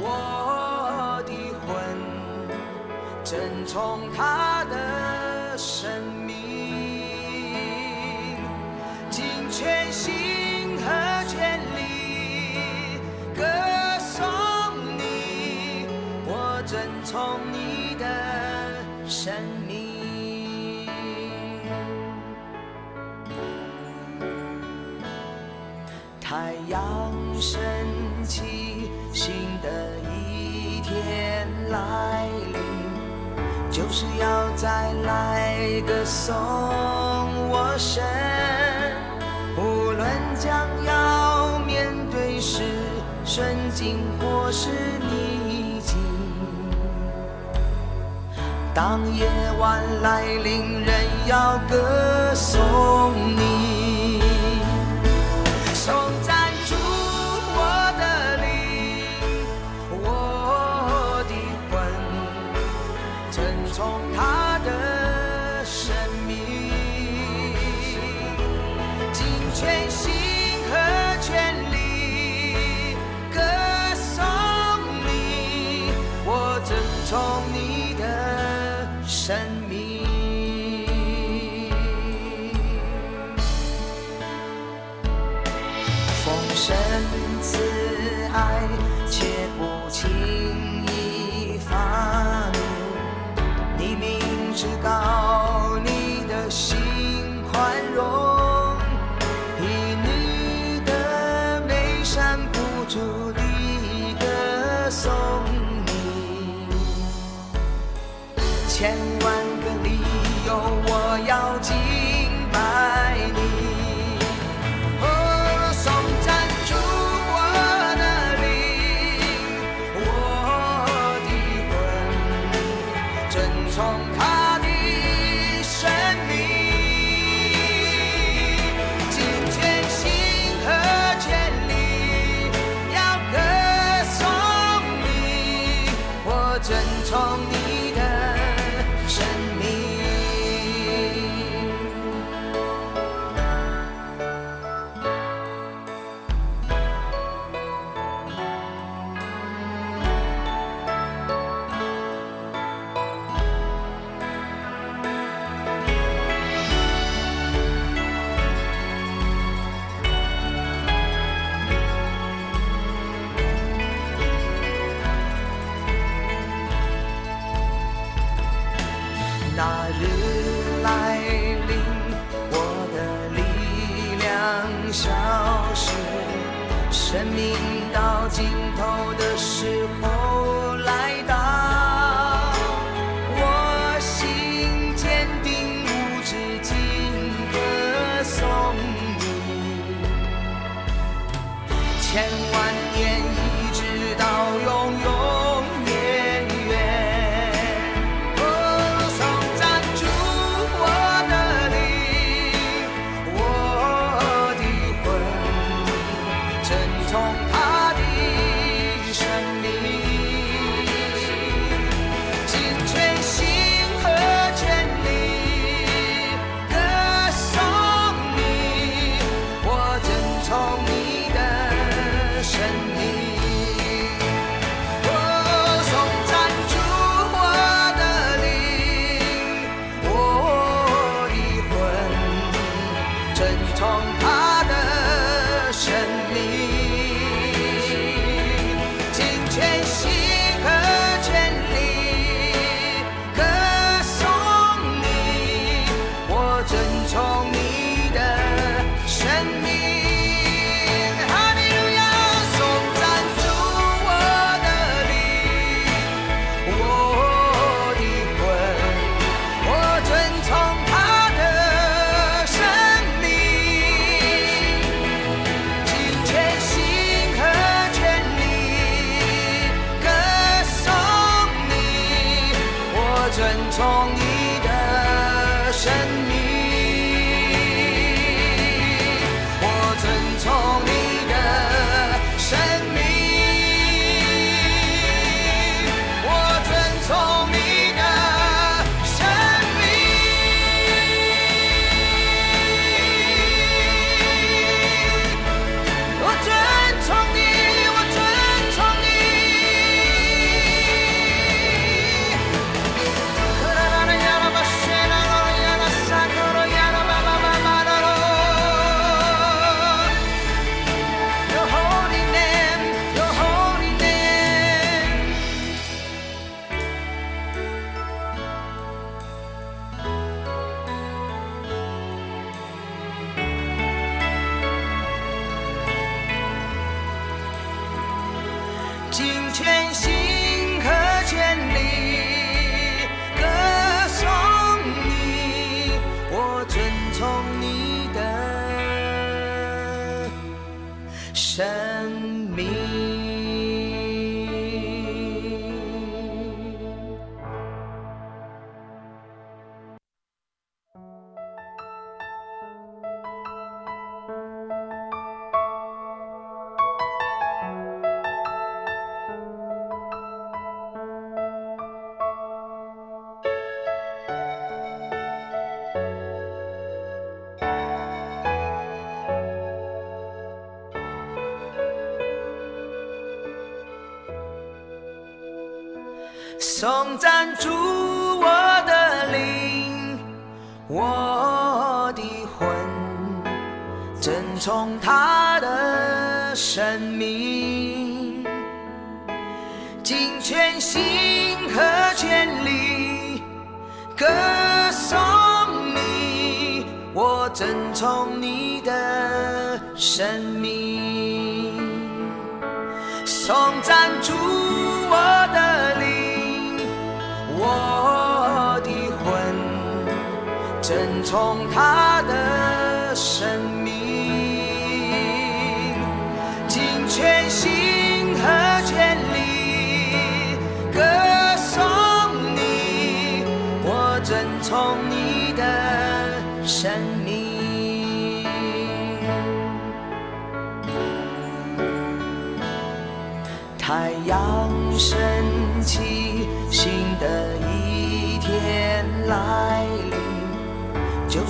[0.00, 1.32] 我的
[1.66, 1.76] 魂
[3.22, 3.66] 遵。
[3.66, 8.38] 从他的生命，
[9.10, 10.15] 尽全心
[27.40, 27.60] 升
[28.24, 29.68] 起，新的
[30.10, 32.56] 一天来临。
[33.70, 36.34] 就是要再来歌颂
[37.50, 38.02] 我神，
[39.56, 42.62] 无论将要面对是
[43.24, 44.70] 顺境或是
[45.10, 45.98] 逆境，
[48.72, 50.94] 当夜晚来临，仍
[51.26, 53.55] 要歌颂你。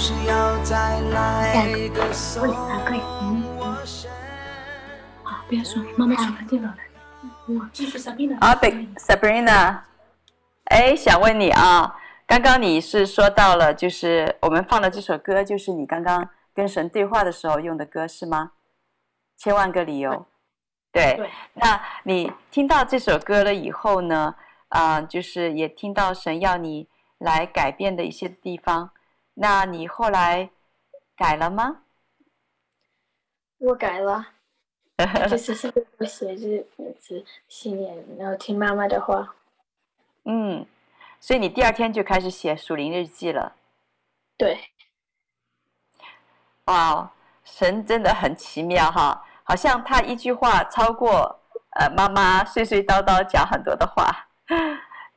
[0.06, 4.08] 临，就是要再来歌颂我神。
[5.24, 6.76] 好，不要说，妈妈出来电脑了。
[7.46, 8.38] 我继续 Sabrina。
[8.38, 8.54] 啊
[8.96, 9.78] ，Sabrina，
[10.66, 11.96] 哎，想问你啊，
[12.26, 18.52] 刚刚你是说到了，就是我们放的这首歌，就是你刚刚跟神对话的时候用的歌，是吗？
[19.36, 20.26] 千万个理由。
[20.92, 24.34] 对，对，那你听到这首歌了以后呢？
[24.68, 26.88] 啊、呃，就是也听到神要你
[27.18, 28.90] 来改变的一些地方，
[29.38, 30.50] 那你后来
[31.16, 31.82] 改了吗？
[33.58, 34.26] 我改了，
[35.28, 36.66] 就是现在我写日
[36.98, 39.34] 子、信念，然后听妈妈的话。
[40.24, 40.66] 嗯，
[41.20, 43.54] 所以你第二天就开始写属灵日记了。
[44.36, 44.58] 对。
[46.64, 47.12] 哇，
[47.44, 49.24] 神真的很奇妙哈！
[49.44, 51.40] 好像他一句话超过
[51.78, 54.26] 呃妈妈碎碎叨叨讲很多的话，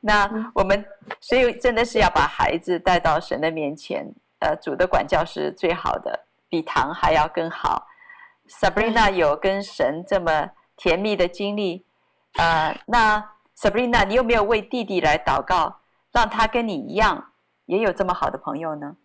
[0.00, 0.84] 那我们
[1.20, 4.06] 所以真的是要把孩子带到神的面前，
[4.40, 7.86] 呃，主的管教是最好的，比糖还要更好。
[8.48, 11.84] Sabrina 有跟神这么甜蜜的经历，
[12.38, 15.80] 呃，那 Sabrina 你有没有为弟弟来祷告，
[16.12, 17.32] 让他跟你一样
[17.66, 18.96] 也有这么好的朋友呢？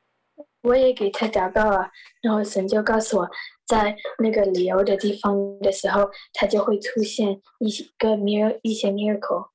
[0.62, 1.92] 我也给他祷告了，
[2.22, 3.30] 然后神就告诉我。
[3.68, 9.50] 在那个旅游的地方的时候，他就会出现一个 mir 一些 miracle。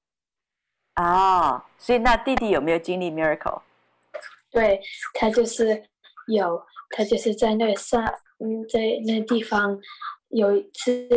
[0.97, 3.63] 哦，所以那弟弟有没有经历 miracle？
[4.51, 4.81] 对，
[5.15, 5.85] 他就是
[6.27, 8.05] 有，他就是在那上，
[8.39, 9.79] 嗯，在那地方
[10.29, 11.09] 有一次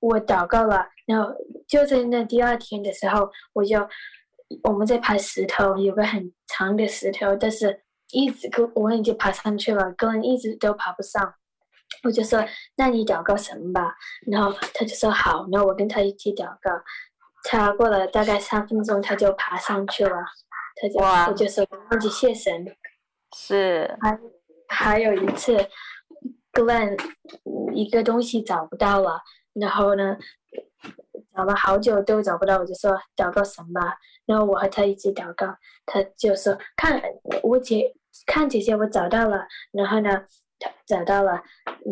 [0.00, 1.30] 我祷告了，然后
[1.66, 3.86] 就在那第二天的时候，我就
[4.62, 11.34] 我们在爬石头，有个很长的石头，但是一直跟我已经爬上去了，个人一直都爬不上。
[12.04, 12.44] 我就说，
[12.76, 13.94] 那你祷告什么吧，
[14.26, 16.70] 然后他就说好，然后我跟他一起祷告，
[17.44, 20.16] 他过了大概三分钟，他就爬上去了，
[20.76, 22.66] 他就我就说忘记谢神，
[23.36, 24.18] 是，还
[24.68, 25.56] 还有一次
[26.52, 26.98] ，Glenn
[27.74, 29.20] 一个东西找不到了，
[29.54, 30.16] 然后呢，
[31.34, 37.02] 找了好久都找不到，我就说找个神吧，然后我和他一起祷告，他就说看
[37.42, 37.94] 我姐
[38.26, 40.24] 看姐姐我找到了，然后呢。
[40.60, 41.40] 他找到了，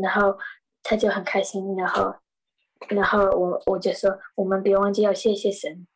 [0.02, 0.36] 然后
[0.82, 2.12] 他就很开心，然后，
[2.88, 5.86] 然后我我就说，我们别忘记要谢谢神。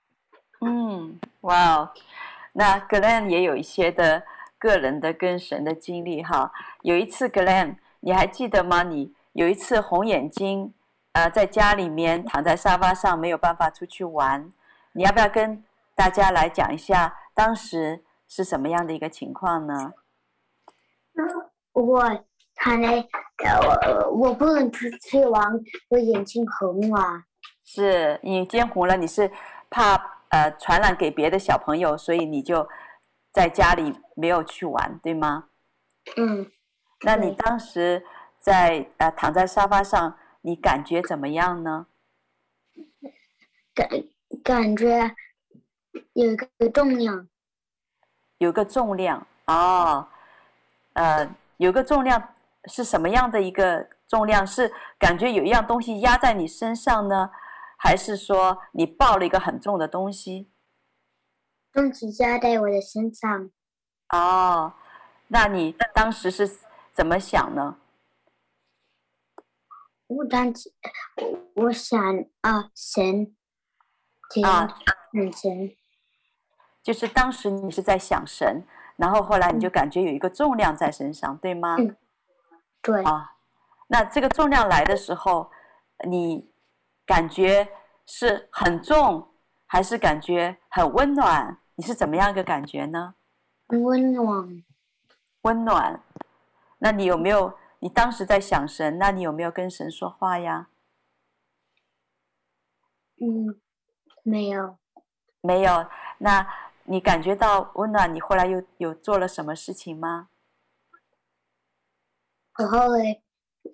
[0.61, 1.91] 嗯，哇哦，
[2.53, 4.25] 那 Glenn 也有一些的
[4.59, 6.53] 个人的跟神的经历哈。
[6.83, 8.83] 有一次 Glenn，你还记得吗？
[8.83, 10.75] 你有一次红眼睛，
[11.13, 14.51] 呃，在家里面躺在沙发上没有办法出去玩，
[14.93, 15.65] 你要不要跟
[15.95, 19.93] 大家来讲一下当时是什么样的一个情况呢？
[21.73, 22.25] 我。
[22.63, 23.09] 看来，
[23.43, 25.43] 我我不能出去玩，
[25.89, 27.25] 我眼睛红了。
[27.65, 29.33] 是你眼睛红了，你是
[29.71, 29.97] 怕
[30.29, 32.69] 呃传染给别的小朋友，所以你就
[33.33, 35.49] 在家里没有去玩，对吗？
[36.19, 36.53] 嗯。
[37.01, 38.05] 那你当时
[38.39, 41.87] 在呃躺在沙发上，你感觉怎么样呢？
[43.75, 43.89] 感
[44.45, 45.17] 感觉
[46.13, 47.27] 有个重量。
[48.37, 50.07] 有个重量哦，
[50.93, 52.23] 呃，有个重量。
[52.67, 54.47] 是什么样的一个重量？
[54.47, 57.31] 是感觉有一样东西压在你身上呢，
[57.79, 60.51] 还是说你抱了一个很重的东西？
[61.73, 63.51] 东西压在我的身上。
[64.11, 64.75] 哦，
[65.29, 66.59] 那你当时是
[66.93, 67.77] 怎么想呢？
[70.09, 70.73] 我当时，
[71.55, 71.99] 我想
[72.41, 73.37] 啊，神，
[74.43, 74.77] 啊，
[75.13, 75.77] 很神。
[76.83, 78.65] 就是当时你是在想神，
[78.97, 81.77] 然后后来你就感觉有一个重量在身上，嗯、对吗？
[81.79, 81.97] 嗯
[82.83, 83.37] 对啊，
[83.89, 85.51] 那这个重量来的时候，
[86.09, 86.51] 你
[87.05, 87.69] 感觉
[88.07, 89.29] 是很重，
[89.67, 91.59] 还是感觉很温暖？
[91.77, 93.15] 你是怎么样一个感觉呢？
[93.69, 94.65] 温暖，
[95.43, 96.03] 温暖。
[96.79, 97.59] 那你有没有？
[97.83, 100.69] 你当时在想神，那你有没有跟神说话呀？
[103.21, 103.61] 嗯，
[104.23, 104.79] 没有，
[105.43, 105.87] 没有。
[106.19, 106.47] 那
[106.85, 110.30] 你感觉到温暖，你后来又有做了什么事情吗？
[112.59, 113.23] 然后嘞，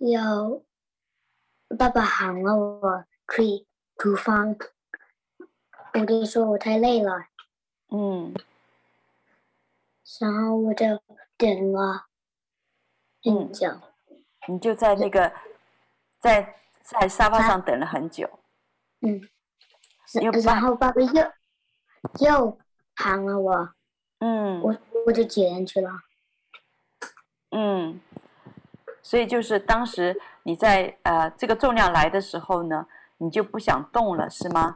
[0.01, 0.65] 有
[1.79, 3.05] 爸爸喊了我
[3.35, 3.67] 去
[3.97, 4.57] 厨房
[5.95, 7.13] 我就说我太累了，
[7.89, 8.35] 嗯，
[10.21, 10.87] 然后我就
[11.39, 12.07] 等了
[13.23, 15.33] 很久，嗯，你就在那个
[16.19, 18.29] 在在沙发上等了很久，
[19.01, 19.21] 嗯，
[20.45, 21.33] 然后爸爸又
[22.21, 22.59] 又
[22.95, 23.75] 喊了我，
[24.19, 25.91] 嗯，我我就捡上去了，
[27.51, 28.01] 嗯，
[29.07, 32.85] 所以就是当时你在呃这个重量来的时候呢，
[33.19, 34.75] 你就不想动了是吗？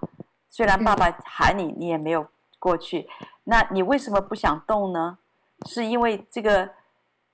[0.49, 2.29] 虽然爸爸喊你，你也没有
[2.61, 3.09] 过去。
[3.43, 5.19] 那你为什么不想动呢？
[5.67, 6.71] 是因为这个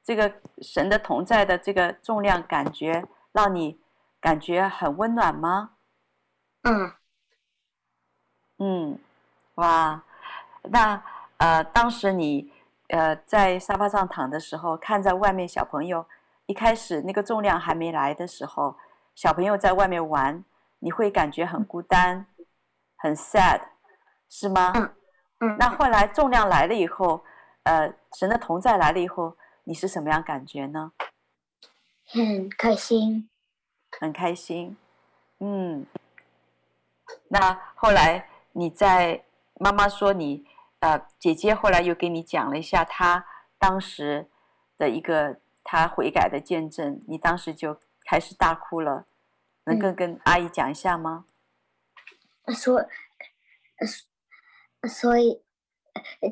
[0.03, 3.79] 这个神的同在的这个重量感觉让你
[4.19, 5.73] 感觉很温暖吗？
[6.63, 6.93] 嗯
[8.59, 8.99] 嗯，
[9.57, 10.03] 哇，
[10.63, 11.03] 那
[11.37, 12.51] 呃，当时你
[12.89, 16.07] 呃在沙发上躺的时候，看在外面小朋友
[16.47, 18.77] 一开始那个重量还没来的时候，
[19.15, 20.45] 小朋友在外面玩，
[20.79, 22.27] 你会感觉很孤单。
[22.99, 23.61] 很 sad，
[24.29, 24.73] 是吗？
[24.75, 24.95] 嗯
[25.41, 25.57] 嗯。
[25.59, 27.23] 那后来重量来了以后，
[27.65, 30.93] 呃，神的同在来了以后，你是什么样感觉呢？
[32.07, 33.29] 很开心。
[34.01, 34.77] 很开心。
[35.41, 35.85] 嗯。
[37.29, 39.25] 那后来你在
[39.61, 40.47] 妈妈说你
[40.81, 43.27] 呃，姐姐后来又给你讲了一下她
[43.59, 44.29] 当时
[44.79, 45.39] 的一个
[45.69, 49.05] 她悔改的见证，你当时就开始大哭了，
[49.65, 51.25] 能够跟阿姨讲一下吗？
[52.55, 52.89] 所，
[54.89, 55.43] 所以，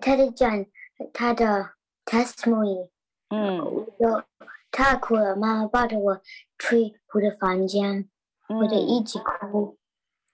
[0.00, 0.64] 他的讲
[1.12, 1.72] 他的
[2.04, 2.88] testimony，
[3.30, 3.58] 嗯，
[3.98, 4.24] 我
[4.70, 6.22] 他哭了，妈妈抱着我
[6.56, 8.08] 去我的房间，
[8.48, 9.76] 嗯、我就一直哭。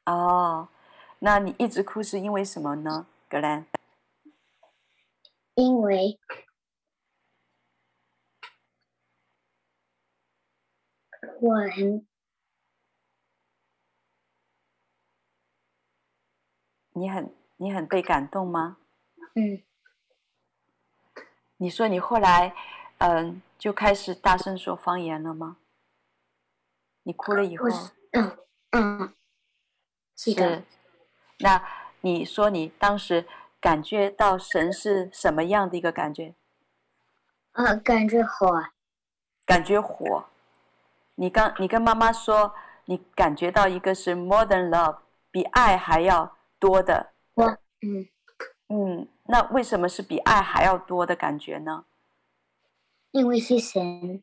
[0.04, 0.68] 哦，
[1.20, 3.64] 那你一直哭是因为什么呢，格兰？
[5.54, 6.18] 因为
[11.40, 12.06] 我很。
[16.92, 18.76] 你很你很被感动吗？
[19.34, 19.62] 嗯。
[21.56, 22.54] 你说你后来，
[22.98, 25.56] 嗯、呃，就开始大声说方言了吗？
[27.04, 27.66] 你哭了以后。
[28.12, 28.36] 嗯
[28.72, 29.14] 嗯。
[30.16, 30.64] 是。
[31.38, 31.66] 那
[32.02, 33.26] 你说你当时
[33.58, 36.34] 感觉到神是什么样的一个感觉？
[37.52, 38.66] 啊，感觉火。
[39.46, 40.26] 感觉火。
[41.20, 42.54] 你刚你跟妈妈说，
[42.86, 44.98] 你感觉到一个是 more than love，
[45.30, 46.36] 比爱还要。
[46.60, 47.46] 多的，我
[47.80, 48.06] 嗯
[48.68, 51.86] 嗯，那为什么是比爱还要多的感觉呢？
[53.12, 54.22] 因为是神，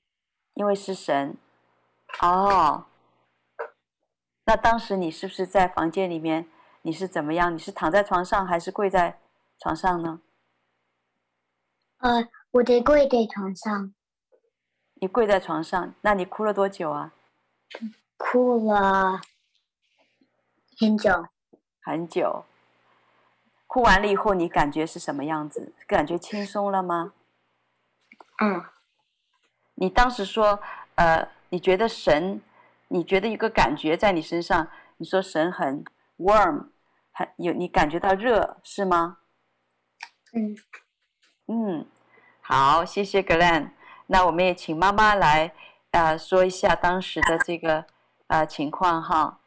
[0.53, 1.35] 因为是神，
[2.21, 2.85] 哦，
[4.45, 6.47] 那当时你是不是在房间里面？
[6.83, 7.51] 你是怎么样？
[7.51, 9.19] 你是躺在床上还是跪在
[9.57, 10.21] 床上呢？
[11.97, 13.95] 呃，我得跪在床上。
[14.99, 17.13] 你跪在床上，那你哭了多久啊？
[18.17, 19.21] 哭了
[20.79, 21.27] 很久。
[21.81, 22.43] 很久，
[23.65, 25.73] 哭完了以后，你感觉是什么样子？
[25.87, 27.13] 感觉轻松了吗？
[28.41, 28.65] 嗯。
[29.75, 30.59] 你当时说，
[30.95, 32.41] 呃，你觉得神，
[32.87, 34.67] 你觉得一个感觉在你身上，
[34.97, 35.85] 你说神很
[36.17, 36.69] warm，
[37.11, 39.19] 很有，你感觉到热，是吗？
[40.33, 40.57] 嗯。
[41.47, 41.85] 嗯，
[42.41, 43.73] 好，谢谢格兰。
[44.07, 45.53] 那我们也请妈妈来，
[45.91, 47.85] 呃，说一下当时的这个
[48.27, 49.39] 呃情况哈。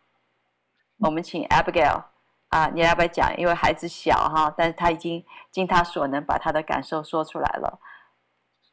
[0.98, 2.04] 我们请 Abigail。
[2.50, 3.32] 啊，你要不要讲？
[3.38, 7.78] 因为孩子小哈，但是他已经尽他所能把他的感受说出来了。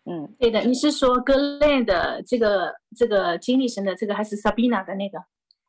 [0.06, 5.24] 嗯，对的，你是说 Glen 的这个这个经历神的这个，还是 Sabina 的那个？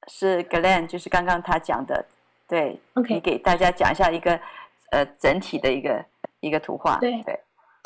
[0.06, 2.06] 是 Glen，就是刚刚他讲的。
[2.46, 4.40] 对，OK，你给大家讲一下一个
[4.90, 6.02] 呃整体的一个
[6.40, 6.96] 一个图画。
[6.96, 7.38] 对对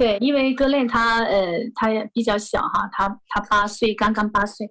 [0.02, 4.68] 对，因为 Glen 他呃他也比较小哈，他他八岁，刚刚八岁。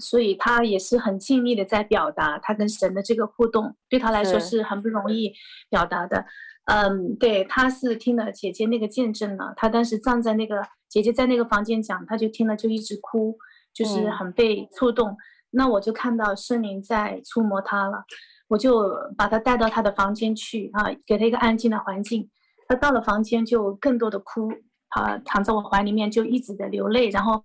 [0.00, 5.30] 所以他也是很尽力的在表达他跟神的这个互动，对他来说是很不容易
[5.68, 6.24] 表达的。
[6.64, 13.36] 嗯，对，他是听了姐姐那个见证了，他当时站在那个姐姐在那个房间讲，他就听了就一直哭，
[13.74, 15.10] 就是很被触动。
[15.10, 15.16] 嗯、
[15.50, 18.02] 那我就看到圣灵在触摸他了，
[18.48, 22.30] 我就把他带到他的房间去啊，给他一个安静的环境。
[22.72, 24.50] 他到了房间就更多的哭，
[24.88, 27.44] 啊，躺在我怀里面就一直的流泪，然后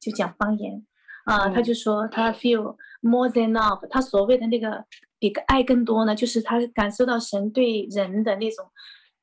[0.00, 0.86] 就讲方言。
[1.24, 4.84] 啊，他就说他 feel more than love，他所谓的那个
[5.20, 8.66] 比个爱更多呢，就是他感受到神对人的那种，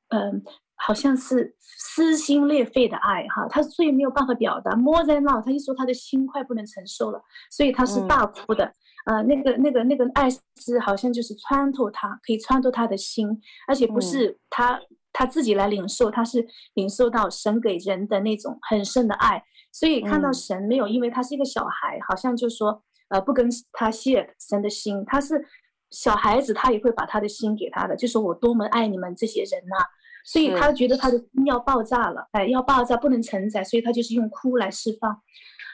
[0.08, 8.64] 嗯、呃，好像是撕心裂肺的爱哈，他所以没有办法表达 more than love，他一说他的心快不能承受了，所以他是大哭的，
[9.04, 13.28] 啊、嗯呃，那个那个那个爱是好像就是穿透他，可以穿透他的心，
[13.68, 19.42] 而且不是他、嗯、他自己来领受，他是领受到神给人的那种很深的爱。
[19.72, 25.46] 所以看到神没有，因为他是一个小孩，好像就说，呃，不跟他 share 神的心，他是
[25.90, 29.86] 小孩子他也会把他的心给他的，就说我多么爱你们这些人呐、啊，
[30.24, 35.20] 所以他觉得他的心要爆炸了，哎，要爆炸不能承载，所以他就是用哭来释放。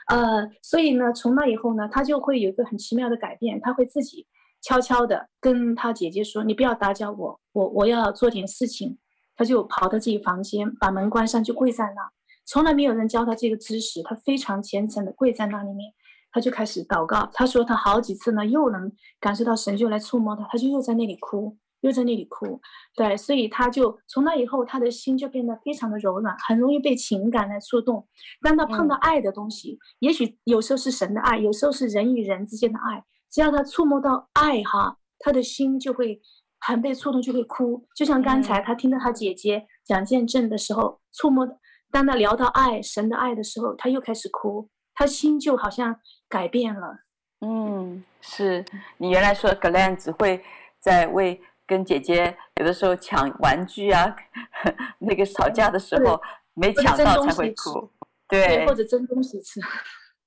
[0.09, 4.27] 呃，所以呢，从那以后呢，他就会有一个很奇妙的改变，他会自己
[4.61, 8.99] 悄悄的跟他姐姐说：“你不要打搅我，我我要做点事情。”
[9.37, 12.11] 他就跑到自己房间，把门关上，就跪在那，
[12.45, 15.93] 从来没有人教他这个知识，他非常虔诚的跪在那里面。
[16.33, 22.61] 他就开始祷告，他说他好几次呢，又能感受到神就来触摸他，他就又在那里哭，又在那里哭，
[22.95, 28.07] 对，所以他就从那以后，他的心就变得非常的柔软，很容易被情感来触动。
[28.43, 36.21] 当他碰到爱的东西，嗯、也许有时候是神的爱，有时候是人与人之间的爱，只要他触摸到爱哈，他的心就会
[36.67, 37.87] 很被触动，就会哭。
[37.95, 41.47] 就像刚才他听到他姐姐讲见证的时候，触摸，
[41.91, 46.01] 当他聊到爱神的爱的时候，他又开始哭，他心就好像。
[46.29, 47.05] 改变了，
[47.41, 48.65] 嗯，是
[48.97, 50.43] 你原来说 Glenn 只会
[50.81, 54.17] 在为跟姐姐有的时候抢玩具啊，
[54.99, 56.21] 那个吵架的时候
[56.55, 57.89] 没抢到才会哭，
[58.29, 59.61] 对，对，或者争东西吃。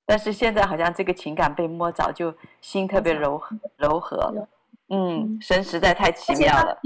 [0.06, 3.38] 但是现在好像这个情感被摸着，就心特别柔
[3.76, 4.32] 柔和，
[4.92, 6.78] 嗯，神实在太奇妙了。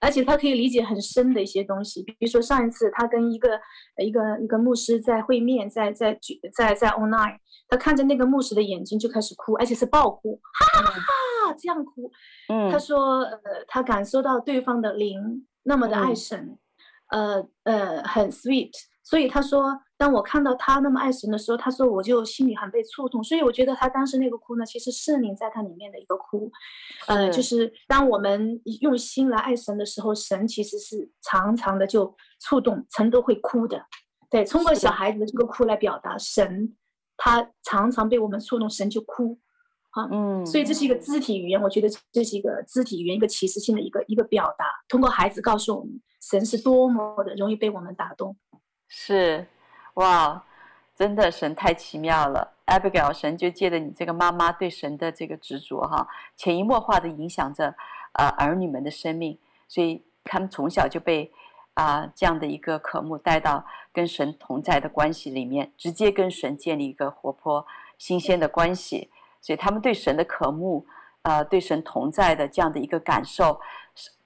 [0.00, 3.58] 而且他可以理解很深的一些东西，比如说上一次他跟一个
[4.04, 6.16] 一个一个牧师在会面，在在
[6.54, 7.36] 在在 online，
[7.68, 12.12] 他看着那个牧师的眼睛就开始哭，而且是爆哭，哈哈哈哈这样哭。
[12.48, 16.56] 嗯，他说呃他感受到对方的灵那么的爱神，
[17.08, 18.70] 嗯、呃呃很 sweet，
[19.02, 19.80] 所以他说。
[19.98, 26.50] 当我看到他那么爱神的时候，他说我就心里很被触动，所以我觉得他当时那个哭呢，其实圣灵在他里面的一个哭，
[27.08, 33.84] 呃，就是当我们用心来爱神的时候，神其实是常常的就触动，神都会哭的。
[34.30, 36.76] 对，通过小孩子的这个哭来表达神，
[37.16, 39.36] 他常常被我们触动，神就哭，
[39.90, 48.36] 啊，嗯，所以这是一个肢体语言，我觉得这是一个肢体语言，一个启示性的一个一个表达，通过孩子告诉我们，神是多么的容易被我们打动，
[48.86, 49.44] 是。
[49.98, 50.44] 哇，
[50.94, 57.74] 真的神太奇妙了，Abigail，神就借着你这个妈妈对神的这个执着哈，潜移默化的影响着、
[58.12, 59.36] 呃、儿女们的生命，
[59.66, 61.32] 所以他们从小就被
[61.74, 67.64] 啊、这样的一个渴慕带到跟神同在的关系里面，直接跟神建立一个活泼
[67.96, 70.84] 新鲜的关系，所以他们对神的渴慕，
[71.22, 73.60] 呃，对神同在的这样的一个感受，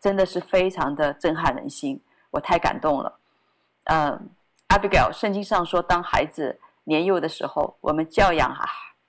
[0.01, 2.01] 真的是非常的震撼人心，
[2.31, 3.19] 我太感动了，
[3.85, 4.31] 嗯、
[4.73, 8.51] Abigail，圣经上说，当孩子年幼的时候，我们教养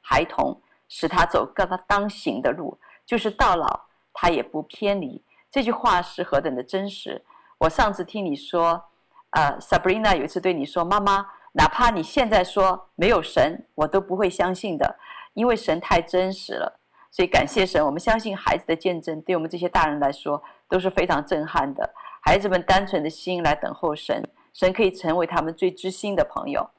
[0.01, 5.24] 孩童，使他走各他当行的路，就是到老他也不偏离。
[5.49, 7.24] 这句话是何等的真实！
[7.59, 8.84] 我上次听你说，
[9.30, 14.99] 呃，Sabrina 有一次对你说：“妈妈，哪怕你现在说没有神，我都不会相信的，
[15.34, 16.78] 因为神太真实了。”
[17.09, 21.89] 所以感谢神，我们相信孩子的见证，对我们这些大人来说都是非常震撼的。
[22.22, 24.22] 孩子们单纯的心来等候神。
[24.54, 26.70] 神可以成为他们最知心的朋友。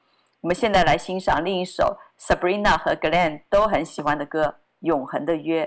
[0.41, 4.45] 我们现在来欣赏另一首 Sabrina 和 Glenn 都很喜欢的歌
[4.81, 5.67] 《永恒的约》。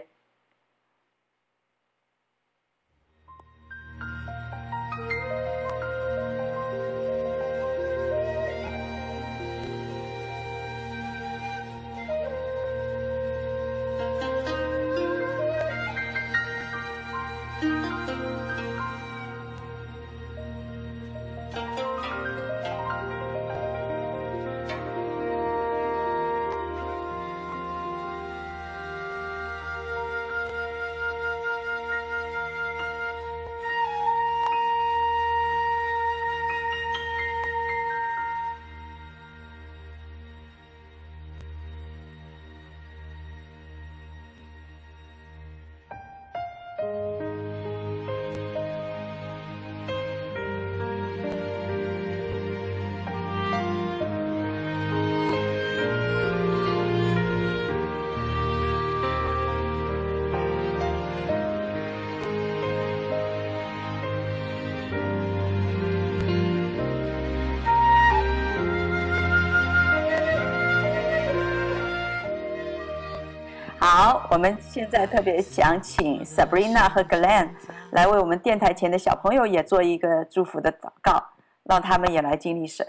[74.38, 77.56] 我们现在特别想请 Sabrina 和 Glenn
[77.92, 81.30] 来为我们电台前的小朋友也做一个祝福的祷告，
[81.64, 82.86] 让他们也来经历神。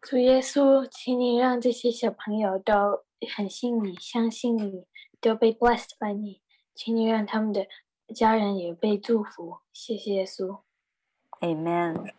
[0.00, 3.02] 主耶稣，请你让这些小朋友都
[3.36, 4.86] 很信你、相信你，
[5.20, 6.40] 都被 blessed by 你，
[6.76, 7.66] 请你让他们的
[8.14, 9.58] 家人也被祝福。
[9.72, 10.60] 谢谢耶稣。
[11.40, 12.12] Amen。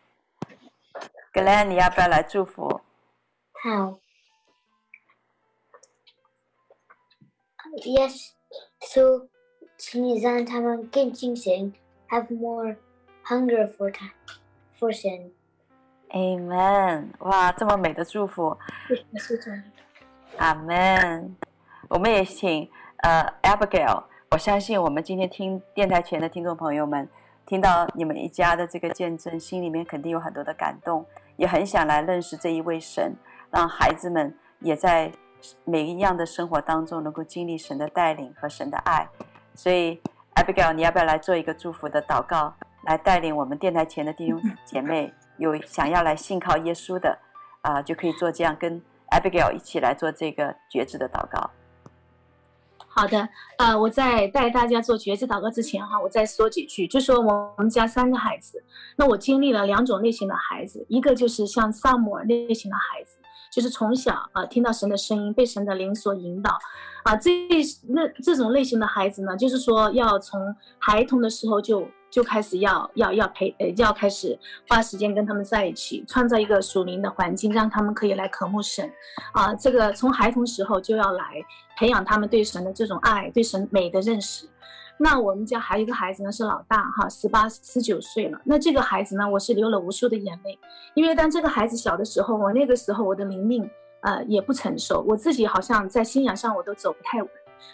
[1.32, 2.82] Glenn，你要不要来祝福？
[3.54, 4.00] 好。
[7.84, 8.32] Yes,
[8.80, 9.28] so
[9.78, 11.74] 请你让他们更精神
[12.10, 12.78] ，have more
[13.26, 14.14] hunger for time
[14.80, 15.32] for 神。
[16.12, 17.10] Amen！
[17.20, 18.58] 哇，这么美的祝福。
[19.18, 19.64] 是的。
[20.38, 21.36] 阿门。
[21.90, 22.70] 我们也请
[23.04, 27.10] 呃 Abigail，我相信我们今天听电台前的听众朋友们，
[27.46, 31.06] 听到你们一家的这个见证，心里面肯定有很多的感动，
[31.36, 33.16] 也很想来认识这一位神，
[33.52, 35.12] 让孩子们也在
[35.64, 39.08] 每一样的生活当中能够经历神的带领和神的爱。
[39.54, 40.02] 所以
[40.36, 45.14] Abigail，你要不要来做一个祝福的祷告，来带领我们电台前的弟兄姐妹？
[45.38, 47.18] 有想要来信靠耶稣的
[47.62, 51.50] 啊，就可以做这样，跟 Abigail 一起来做这个决志的祷告。
[52.88, 53.28] 好的，
[53.58, 58.64] 呃，我在带大家做决志祷告之前哈，我再说几句，就说我们家三个孩子，
[58.96, 63.18] 那我经历了两种类型的孩子，一个就是像萨姆尔类型的孩子，
[63.52, 66.58] 就是从小啊听到神的声音，被神的灵所引导，
[67.04, 67.32] 啊，这
[67.88, 71.88] 那这种类型的孩子呢，就是说要从孩童的时候就。
[72.12, 74.40] 就开始要要要陪呃，要开始
[74.70, 78.90] 花时间跟他们在一起，创造一个属灵的环境，让他们可以来渴慕神，
[79.34, 81.26] 啊，这个从孩童时候就要来
[81.78, 84.48] 培养他们对神的这种爱，对神美的认识。
[84.98, 88.40] 那我们家还有一个孩子呢，是老大哈，十八十九岁了。
[88.46, 90.58] 那这个孩子呢，我是流了无数的眼泪，
[90.94, 93.70] 因为当这个孩子小的时候，我那个时候我的灵命
[94.02, 97.30] 呃也不成熟，我自己好像在信仰上我都走不太稳。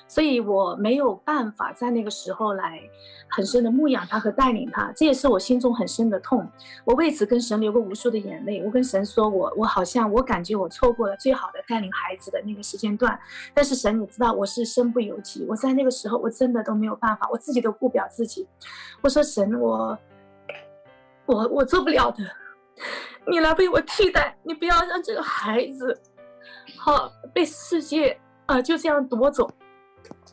[0.07, 2.81] 所以我没有办法在那个时候来
[3.29, 6.45] 很深的牧养他和带领他，这也是我心中很深的痛。
[6.83, 8.61] 我为此跟神流过无数的眼泪。
[8.65, 13.17] 我跟神说我，我好像我感觉我错过了最好的带领孩子的那个时间段。
[13.53, 18.47] 但是神，你知道我是身不由己，我在那个时候我真的都没有办法，我自己都顾不了自己。
[19.01, 19.97] 我说神，我
[21.25, 22.23] 我我做不了的，
[23.27, 25.97] 你来为我替代，你不要让这个孩子
[26.77, 29.49] 好被世界啊、就这样夺走。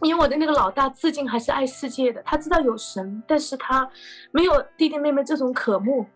[0.02, 3.88] 因为我的那个老大至今还是爱世界的，他知道有神，但是他
[4.30, 6.06] 没有弟弟妹妹这种渴慕。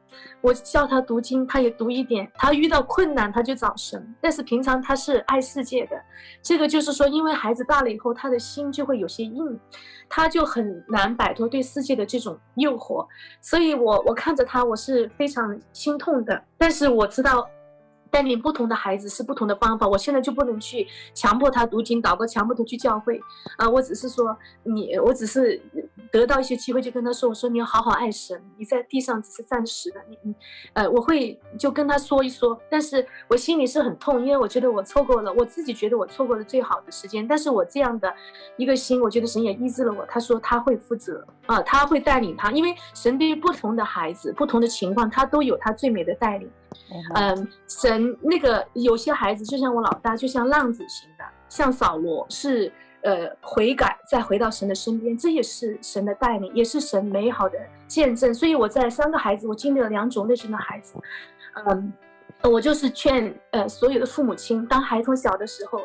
[0.41, 4.15] 我教他读经，他也读一点；他遇到困难，他就找神。
[4.21, 5.97] 但是平常他是爱世界的，
[6.43, 9.59] 这个就是说，因为孩子大了以后，他的心就会有些硬，
[10.09, 13.07] 他就很难摆脱对世界的这种诱惑。
[13.41, 16.43] 所以我我看着他，我是非常心痛的。
[16.59, 17.49] 但是我知道。
[18.13, 23.19] 带领不同的孩子是不同的方法，我现在就不能去强迫他读经祷告，强迫他去教会，
[23.57, 25.59] 啊，我只是说你，我只是
[26.11, 30.35] 得到一些机会就跟他说，我说你要好好爱神，你在地上只是暂时的，你你，
[30.75, 38.15] 呃，我会就跟他说一说，但是我心里是很痛，因为我觉得我错过了，我自己觉得我错过了最好的时间，但是我这样的
[38.59, 46.51] 一个心，我觉得神也医治了我，他说他会负责啊，他会带领他，因为神对于不同的孩子、不同的情况，他都有他最美的带领。
[47.15, 58.33] 嗯，神那个有些孩子就像我老大，就像浪子型的，像扫罗是呃悔改再回到神的身边，这也是神的带领，也是神美好的见证。
[58.33, 60.95] 所以我在三个孩子，我经历了两种类型的孩子。
[61.67, 61.93] 嗯，
[62.43, 65.81] 我就是劝呃所有的父母亲，当孩童小的时候。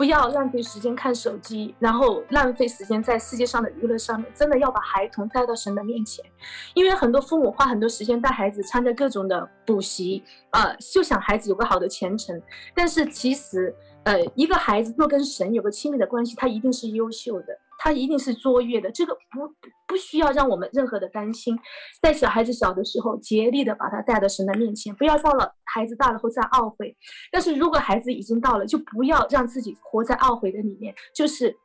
[0.00, 4.26] 不要浪费时间看手机，然后浪费时间在世界上的娱乐上面。
[4.34, 6.24] 真的要把孩童带到神的面前，
[6.72, 12.40] 因为很多父母花很多时间带孩子参加各种的补习，呃，就想孩子有个好的前程。
[12.74, 17.48] 但是其实，呃，一个孩子若跟神有个亲密的关系，他一定是优秀的。
[17.82, 19.48] 他一定是卓越的，这个不
[19.88, 21.58] 不需要让我们任何的担心。
[22.02, 26.94] 在小孩子小的时候，竭力的把他带到神的面前，不要到了孩子大了后再懊悔。
[27.32, 31.56] 但是如果孩子已经到了，就不要让自己活在懊悔的里面，就是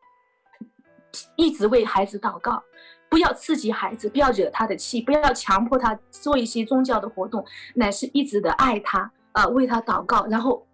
[1.36, 2.64] 一直为孩子祷告，
[3.10, 10.66] 不要刺激孩子，不要惹他的气，不要强迫他做一些宗教的活动，乃是一直的爱他啊、为他祷告，然后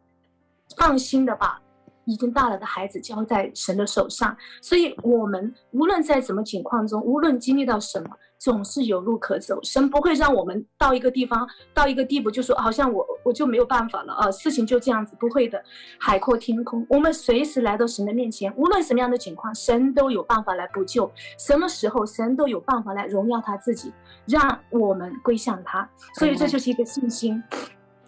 [0.77, 1.59] 放心的把。
[2.05, 9.59] 已经大了的孩子交在神的手上，所以我们无论在什么情况中，无论经历到什么，总是有路可走。
[9.63, 15.63] 神不会让我们到一个地方，到一个地步，就说好像我我就没有办法了啊，事情就这样子，不会的。
[15.99, 21.09] 海阔天空，我们随时来到神的面前，无论什么样的情况，神都有办法来补救。
[21.37, 23.93] 什么时候，神都有办法来荣耀他自己，
[24.25, 25.87] 让我们归向他。
[26.15, 27.41] 所以这就是一个信心。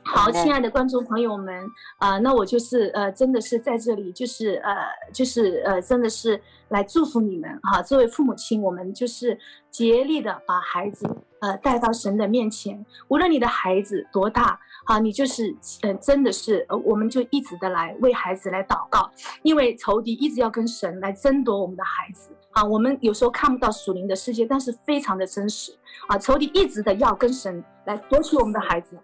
[0.06, 1.66] 好，亲爱的观众朋友们，
[1.98, 4.76] 啊、呃，那我就是呃，真的是在这里，就是呃，
[5.12, 6.40] 就是呃，真的是
[6.70, 7.82] 来祝福你们哈。
[7.82, 9.38] 作为父母亲，我们就是
[9.72, 11.06] 竭力的把孩子
[11.40, 19.10] 呃带到神的面前，无论你的孩子多大，好，你就是呃，真的是呃，我们就一直的来为孩子来祷告，
[19.42, 22.64] 因为仇敌一直要跟神来争夺我们的孩子啊。
[22.64, 25.74] 我们有时候看不到属灵的世界，但是非常的真实
[26.08, 26.18] 啊。
[26.18, 28.98] 仇敌一直的要跟神来夺取我们的孩子。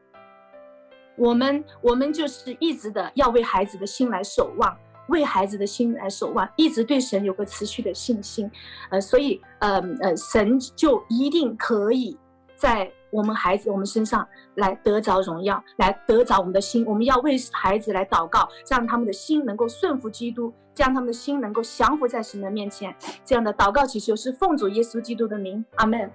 [1.19, 4.75] 我们我们就是一直的要为孩子的心来守望，
[5.09, 8.49] 为孩子的心来守望，一直对神有个持续的信心，
[8.89, 12.17] 呃，所以呃呃，神就一定可以
[12.55, 16.85] 在我们孩子我们身上来得着荣耀，来得着我们的心。
[16.85, 22.95] 我们要为孩子来祷告，让他们的心能够顺服基督，这样他们的心能够降服在神的面前。
[23.25, 26.11] 这样的祷告祈求是奉主耶稣基督的名，阿门，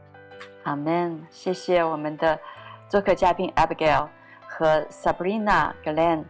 [0.63, 1.21] 阿门。
[1.31, 2.39] 谢谢我们的
[2.89, 4.09] 做客嘉宾 Abigail
[4.57, 6.25] 和 Sabrina Glenn。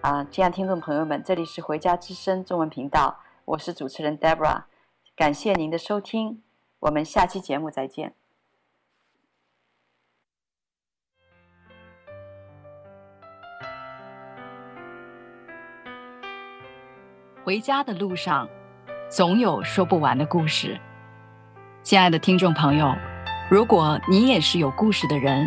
[0.00, 4.62] 啊，亲爱听众朋友们，这里是回家之声中文频道，我是主持人 Deborah，
[5.14, 6.42] 感谢您的收听，
[6.78, 8.14] 我们下期节目再见。
[17.44, 18.48] 回家的路上，
[19.10, 20.80] 总有说不完的故事。
[21.82, 22.94] 亲爱的听众朋友，
[23.50, 25.46] 如果你也是有故事的人，